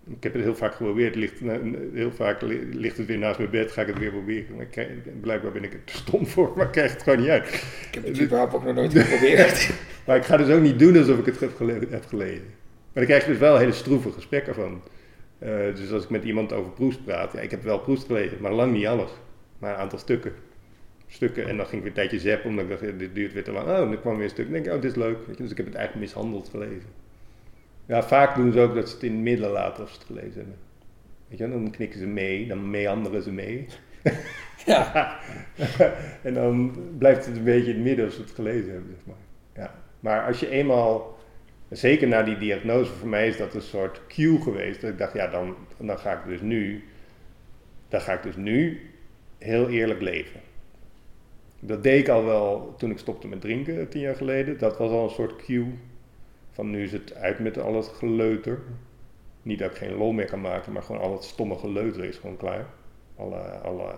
[0.09, 3.38] Ik heb het heel vaak geprobeerd, ligt, nou, heel vaak li- ligt het weer naast
[3.38, 4.54] mijn bed, ga ik het weer proberen.
[4.54, 4.88] Maar ik krijg,
[5.20, 7.46] blijkbaar ben ik er te stom voor, maar ik krijg het gewoon niet uit.
[7.48, 9.70] Ik heb het überhaupt ook nog nooit geprobeerd.
[10.07, 12.44] Maar ik ga dus ook niet doen alsof ik het heb gele- heb gelezen.
[12.44, 14.82] Maar dan krijg dus wel hele stroeve gesprekken van.
[15.38, 18.38] Eh, dus als ik met iemand over Proest praat, ja, ik heb wel Proest gelezen,
[18.40, 19.11] maar lang niet alles.
[19.59, 20.32] Maar een aantal stukken.
[21.07, 23.44] Stukken en dan ging ik weer een tijdje zappen, omdat ik dacht, dit duurt weer
[23.44, 23.66] te lang.
[23.68, 24.44] Oh, en dan kwam weer een stuk.
[24.44, 25.16] Dan denk ik, oh, dit is leuk.
[25.36, 27.04] Dus ik heb het eigenlijk mishandeld gelezen.
[27.87, 30.07] Ja, vaak doen ze ook dat ze het in het midden laten als ze het
[30.07, 30.57] gelezen hebben.
[31.28, 33.66] Weet je, dan knikken ze mee, dan meanderen ze mee.
[34.66, 35.18] ja,
[36.22, 39.07] en dan blijft het een beetje in het midden als ze het gelezen hebben, zeg
[39.07, 39.64] maar.
[39.64, 39.74] Ja.
[40.01, 41.18] Maar als je eenmaal,
[41.70, 44.80] zeker na die diagnose, voor mij is dat een soort cue geweest.
[44.80, 46.84] Dat ik dacht, ja, dan, dan ga ik dus nu,
[47.89, 48.80] dan ga ik dus nu
[49.39, 50.41] heel eerlijk leven.
[51.61, 54.59] Dat deed ik al wel toen ik stopte met drinken, tien jaar geleden.
[54.59, 55.66] Dat was al een soort cue
[56.57, 58.59] van nu is het uit met al het geleuter.
[59.42, 62.16] Niet dat ik geen lol meer kan maken, maar gewoon al het stomme geleuter is
[62.16, 62.66] gewoon klaar.
[63.16, 63.92] Alle, alle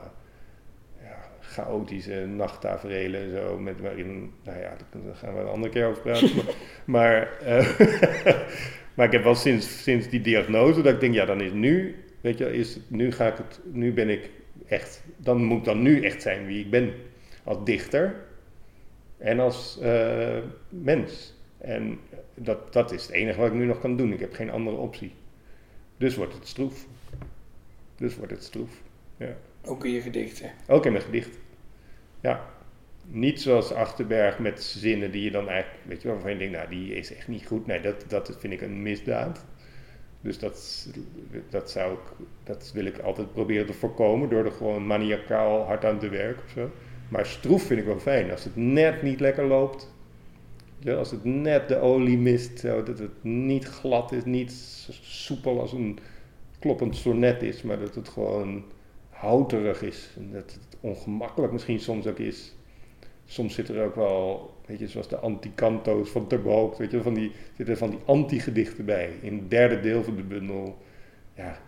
[1.02, 5.86] ja, chaotische nachttaferelen en zo, met waarin, nou ja, daar gaan we een andere keer
[5.86, 6.30] over praten.
[6.34, 6.54] maar
[6.84, 8.40] maar, eh,
[8.98, 11.96] Maar ik heb wel sinds, sinds die diagnose dat ik denk, ja, dan is nu,
[12.20, 14.30] weet je, is, nu ga ik het, nu ben ik
[14.66, 16.92] echt, dan moet ik dan nu echt zijn wie ik ben.
[17.44, 18.14] Als dichter
[19.18, 20.38] en als uh,
[20.68, 21.34] mens.
[21.59, 21.98] En
[22.39, 24.12] dat, dat is het enige wat ik nu nog kan doen.
[24.12, 25.12] Ik heb geen andere optie.
[25.97, 26.86] Dus wordt het stroef.
[27.97, 28.70] Dus wordt het stroef.
[29.16, 29.36] Ja.
[29.64, 30.51] Ook in je gedichten?
[30.66, 31.41] Ook in mijn gedichten.
[32.20, 32.57] Ja.
[33.11, 36.57] Niet zoals Achterberg met zinnen die je dan eigenlijk, weet je wel, waarvan je denkt,
[36.57, 37.66] nou die is echt niet goed.
[37.66, 39.45] Nee, dat, dat vind ik een misdaad.
[40.20, 40.89] Dus dat,
[41.49, 45.84] dat, zou ik, dat wil ik altijd proberen te voorkomen door er gewoon maniacaal hard
[45.84, 46.70] aan te werken of zo.
[47.09, 48.30] Maar stroef vind ik wel fijn.
[48.30, 49.95] Als het net niet lekker loopt,
[50.78, 54.52] ja, als het net de olie mist, zo, dat het niet glad is, niet
[55.00, 55.98] soepel als een
[56.58, 58.64] kloppend sonnet is, maar dat het gewoon
[59.10, 60.10] houterig is.
[60.16, 62.54] En dat het ongemakkelijk misschien soms ook is.
[63.24, 67.14] Soms zit er ook wel, weet je, zoals de anticanto's van Terboog, weet je, van
[67.14, 69.10] die, zitten van die anti-gedichten bij.
[69.20, 70.78] In het derde deel van de bundel,
[71.34, 71.58] ja,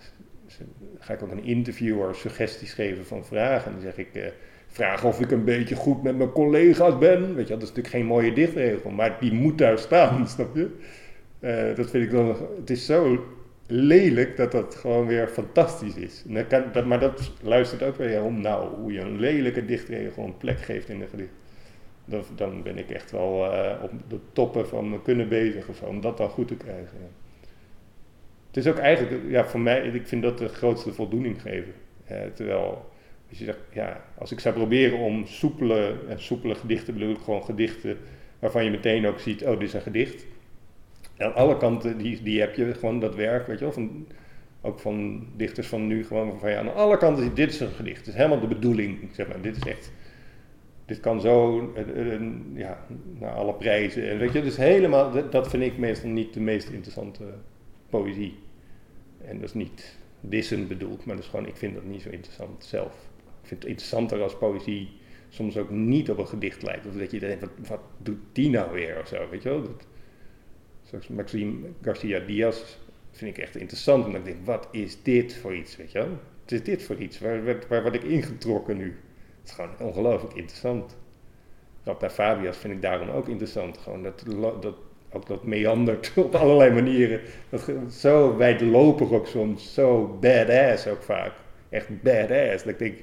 [0.99, 3.67] ga ik ook een interviewer suggesties geven van vragen.
[3.67, 4.27] En dan zeg ik, eh,
[4.71, 7.35] vraag of ik een beetje goed met mijn collega's ben.
[7.35, 10.77] Weet je, dat is natuurlijk geen mooie dichtregel, maar die moet daar staan, snap je?
[11.41, 13.25] Uh, dat vind ik dan, het is zo
[13.67, 16.25] lelijk dat dat gewoon weer fantastisch is.
[16.29, 20.37] En kan, maar dat luistert ook weer om, nou, hoe je een lelijke dichtregel een
[20.37, 21.33] plek geeft in een gedicht.
[22.35, 26.01] Dan ben ik echt wel uh, op de toppen van me kunnen bezig of om
[26.01, 26.99] dat dan goed te krijgen.
[28.47, 31.73] Het is ook eigenlijk, ja, voor mij, ik vind dat de grootste voldoening geven.
[32.11, 32.91] Uh, terwijl,
[33.31, 37.21] als je zegt, ja, als ik zou proberen om soepele, en soepele gedichten bedoel ik
[37.21, 37.99] gewoon gedichten
[38.39, 40.27] waarvan je meteen ook ziet, oh, dit is een gedicht
[41.17, 44.07] aan alle kanten, die, die heb je gewoon dat werk, weet je wel, van,
[44.61, 47.99] ook van dichters van nu, gewoon van ja, aan alle kanten, dit is een gedicht,
[47.99, 49.93] het is helemaal de bedoeling, zeg maar, dit is echt,
[50.87, 51.61] dit kan zo,
[51.95, 52.21] uh,
[52.55, 52.87] ja,
[53.19, 56.69] naar alle prijzen, en weet je, dus helemaal, dat vind ik meestal niet de meest
[56.69, 57.25] interessante
[57.91, 58.39] poëzie.
[59.25, 62.09] En dat is niet dissend bedoeld, maar dat is gewoon, ik vind dat niet zo
[62.09, 63.10] interessant zelf.
[63.51, 64.89] Vind het interessanter als poëzie
[65.29, 66.87] soms ook niet op een gedicht lijkt.
[66.87, 69.63] Of dat je denkt, wat, doet die nou weer of zo, weet je wel.
[69.63, 69.87] Dat,
[70.83, 72.63] Zoals Maxime Garcia Diaz
[73.11, 74.07] vind ik echt interessant.
[74.07, 76.09] Omdat ik denk, wat is dit voor iets, weet je wel?
[76.43, 77.19] Wat is dit voor iets?
[77.19, 78.97] Waar, waar, waar word ik ingetrokken nu?
[79.41, 80.97] Het is gewoon ongelooflijk interessant.
[81.85, 83.79] Rapta Fabias vind ik daarom ook interessant.
[83.79, 84.25] Gewoon dat,
[84.61, 84.75] dat,
[85.13, 87.21] ook dat meandert op allerlei manieren.
[87.49, 89.75] Dat, zo wijdlopig ook soms.
[89.75, 91.33] Zo badass ook vaak.
[91.69, 92.65] Echt badass.
[92.65, 92.99] Dat ik denk,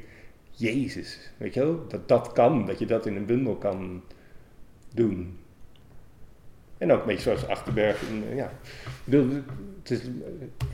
[0.57, 1.87] jezus, weet je wel?
[1.87, 2.65] Dat dat kan.
[2.65, 4.03] Dat je dat in een bundel kan
[4.93, 5.37] doen.
[6.77, 8.01] En ook een beetje zoals Achterberg.
[8.09, 8.51] En, ja.
[9.79, 10.01] Het is,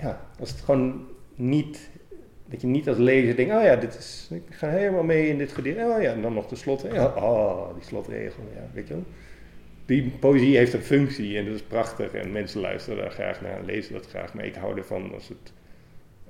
[0.02, 1.90] ja, als het gewoon niet,
[2.46, 5.38] dat je niet als lezer denkt, oh ja, dit is, ik ga helemaal mee in
[5.38, 5.78] dit gedicht.
[5.78, 7.06] Oh ja, en dan nog de slotregel.
[7.06, 9.04] Oh, die slotregel, ja, weet je wel.
[9.86, 13.58] Die poëzie heeft een functie en dat is prachtig en mensen luisteren daar graag naar
[13.58, 14.34] en lezen dat graag.
[14.34, 15.54] Maar ik hou ervan als het,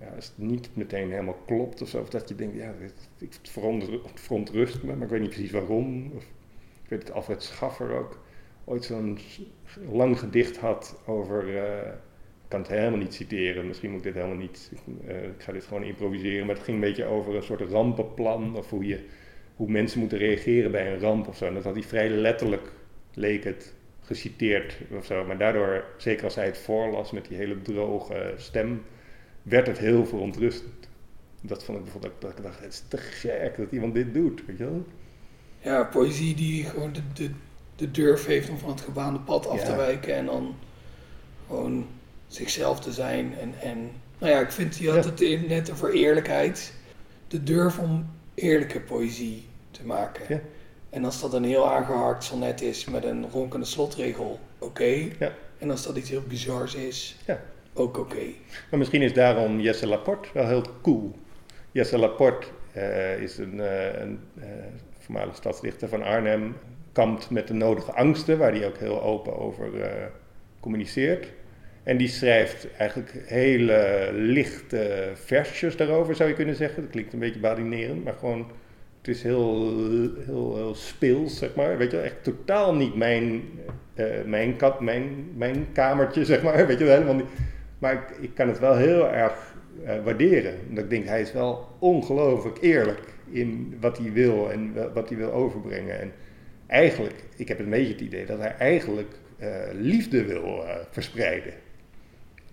[0.04, 2.02] ja, als het niet meteen helemaal klopt of zo.
[2.02, 2.74] Of dat je denkt, ja,
[3.18, 3.40] het,
[4.14, 6.12] verontrust me, maar ik weet niet precies waarom.
[6.16, 6.24] Of,
[6.84, 8.20] ik weet het, Alfred Schaffer ook
[8.66, 9.18] ooit zo'n
[9.92, 11.48] lang gedicht had over.
[11.48, 11.88] Uh,
[12.44, 14.72] ik kan het helemaal niet citeren, misschien moet ik dit helemaal niet.
[15.08, 16.46] Uh, ik ga dit gewoon improviseren.
[16.46, 18.56] Maar het ging een beetje over een soort rampenplan.
[18.56, 19.00] Of hoe, je,
[19.56, 21.46] hoe mensen moeten reageren bij een ramp of zo.
[21.46, 22.72] En dat had hij vrij letterlijk,
[23.14, 25.26] leek het, geciteerd of zo.
[25.26, 28.82] Maar daardoor, zeker als hij het voorlas met die hele droge stem,
[29.44, 30.88] werd het heel verontrustend.
[31.42, 34.46] Dat vond ik bijvoorbeeld, dat ik dacht, het is te gek dat iemand dit doet,
[34.46, 34.86] weet je wel?
[35.60, 37.32] Ja, poëzie die gewoon de, de
[37.76, 40.56] de durf heeft om van het gebaande pad af te wijken en dan
[41.48, 41.88] gewoon
[42.28, 43.38] zichzelf te zijn.
[43.40, 46.74] En, en nou ja, ik vind, je had het net over eerlijkheid.
[47.28, 50.26] De durf om eerlijke poëzie te maken.
[50.30, 50.42] Ja.
[50.90, 55.10] En als dat een heel aangeharkt sonnet is met een ronkende slotregel, oké.
[55.20, 55.32] Ja.
[55.58, 57.42] En als dat iets heel bizars is, ja.
[57.74, 58.26] Ook oké.
[58.70, 61.16] Maar misschien is daarom Jesse Laporte wel heel cool.
[61.72, 64.46] Jesse Laporte uh, is een, uh,
[65.00, 66.56] voormalig stadsdichter van Arnhem,
[66.92, 69.70] kampt met de nodige angsten, waar hij ook heel open over
[70.60, 71.28] communiceert.
[71.84, 76.82] En die schrijft eigenlijk hele lichte versjes daarover, zou je kunnen zeggen.
[76.82, 78.48] Dat klinkt een beetje badinerend, maar gewoon,
[78.98, 79.78] het is heel,
[80.26, 81.78] heel, heel speels, zeg maar.
[81.78, 83.42] Weet je, echt totaal niet mijn,
[84.26, 86.68] mijn, kat, mijn, mijn kamertje, zeg maar.
[86.68, 87.30] Weet je, helemaal niet.
[87.84, 90.54] Maar ik, kan het wel heel erg uh, waarderen.
[90.70, 95.18] Omdat ik denk, hij is wel ongelooflijk eerlijk in wat hij wil en wat hij
[95.18, 96.00] wil overbrengen.
[96.00, 96.12] En
[96.68, 101.54] eigenlijk, ik heb een beetje het idee dat hij eigenlijk uh, liefde wil uh, verspreiden.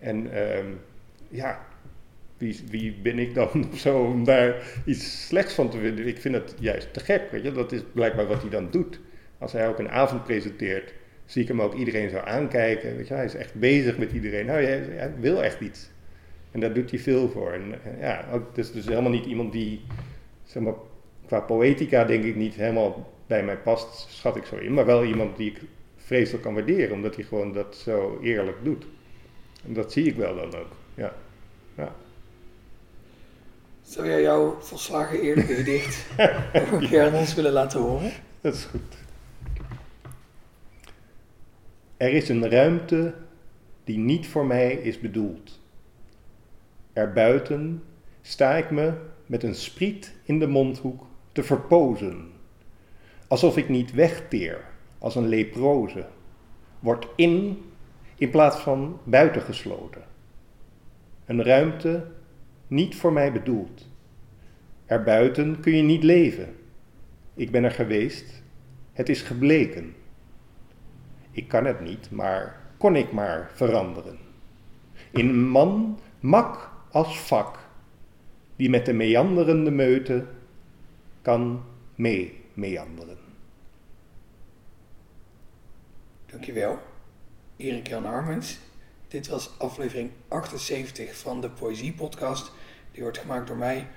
[0.00, 0.58] En uh,
[1.28, 1.66] ja,
[2.38, 6.06] wie, wie, ben ik dan zo om daar iets slechts van te vinden?
[6.06, 7.52] Ik vind het juist te gek, weet je.
[7.52, 9.00] Dat is blijkbaar wat hij dan doet.
[9.38, 10.92] Als hij ook een avond presenteert,
[11.30, 12.96] zie ik hem ook iedereen zo aankijken.
[12.96, 14.46] Weet je, hij is echt bezig met iedereen.
[14.46, 15.90] Nou, hij, hij wil echt iets.
[16.50, 17.52] En daar doet hij veel voor.
[17.52, 19.80] En ja, ook, het is dus helemaal niet iemand die,
[20.44, 20.74] zeg maar,
[21.26, 24.74] qua poëtica denk ik niet helemaal bij mij past, schat ik zo in.
[24.74, 25.60] Maar wel iemand die ik
[25.96, 28.84] vreselijk kan waarderen, omdat hij gewoon dat zo eerlijk doet.
[29.66, 31.14] En dat zie ik wel dan ook, ja.
[31.76, 31.94] ja.
[33.82, 36.06] Zou jij jouw volslagen eerlijke gedicht
[36.52, 38.12] nog een keer aan ons willen laten horen?
[38.40, 38.99] Dat is goed.
[42.00, 43.14] Er is een ruimte
[43.84, 45.60] die niet voor mij is bedoeld.
[46.92, 47.82] Erbuiten
[48.20, 48.92] sta ik me
[49.26, 52.30] met een spriet in de mondhoek te verpozen.
[53.28, 54.64] Alsof ik niet wegteer
[54.98, 56.06] als een leproze.
[56.78, 57.62] Wordt in
[58.16, 60.02] in plaats van buitengesloten.
[61.24, 62.06] Een ruimte
[62.66, 63.88] niet voor mij bedoeld.
[64.86, 66.56] Erbuiten kun je niet leven.
[67.34, 68.42] Ik ben er geweest.
[68.92, 69.94] Het is gebleken.
[71.30, 74.18] Ik kan het niet, maar kon ik maar veranderen.
[75.10, 77.58] In een man mak als vak,
[78.56, 80.26] die met de meanderende meute
[81.22, 81.64] kan
[81.94, 83.18] mee meanderen.
[86.26, 86.78] Dankjewel,
[87.56, 88.58] Erik Jan Armens.
[89.08, 92.52] Dit was aflevering 78 van de Poëzie Podcast.
[92.92, 93.88] Die wordt gemaakt door mij,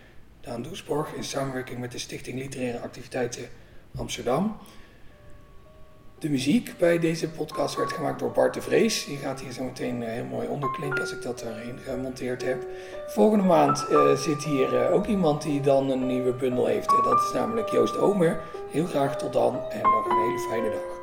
[0.41, 3.49] Daan Doesborg, in samenwerking met de Stichting Literaire Activiteiten
[3.95, 4.57] Amsterdam.
[6.24, 9.05] De muziek bij deze podcast werd gemaakt door Bart de Vrees.
[9.05, 12.65] Die gaat hier zo meteen eh, heel mooi onderklinken als ik dat daarin gemonteerd heb.
[13.07, 16.89] Volgende maand uh, zit hier uh, ook iemand die dan een nieuwe bundel heeft.
[16.89, 18.39] dat is namelijk Joost Omer.
[18.71, 21.02] Heel graag tot dan en nog een hele fijne dag.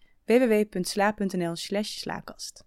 [0.29, 1.55] www.sla.nl
[2.01, 2.63] slaakast.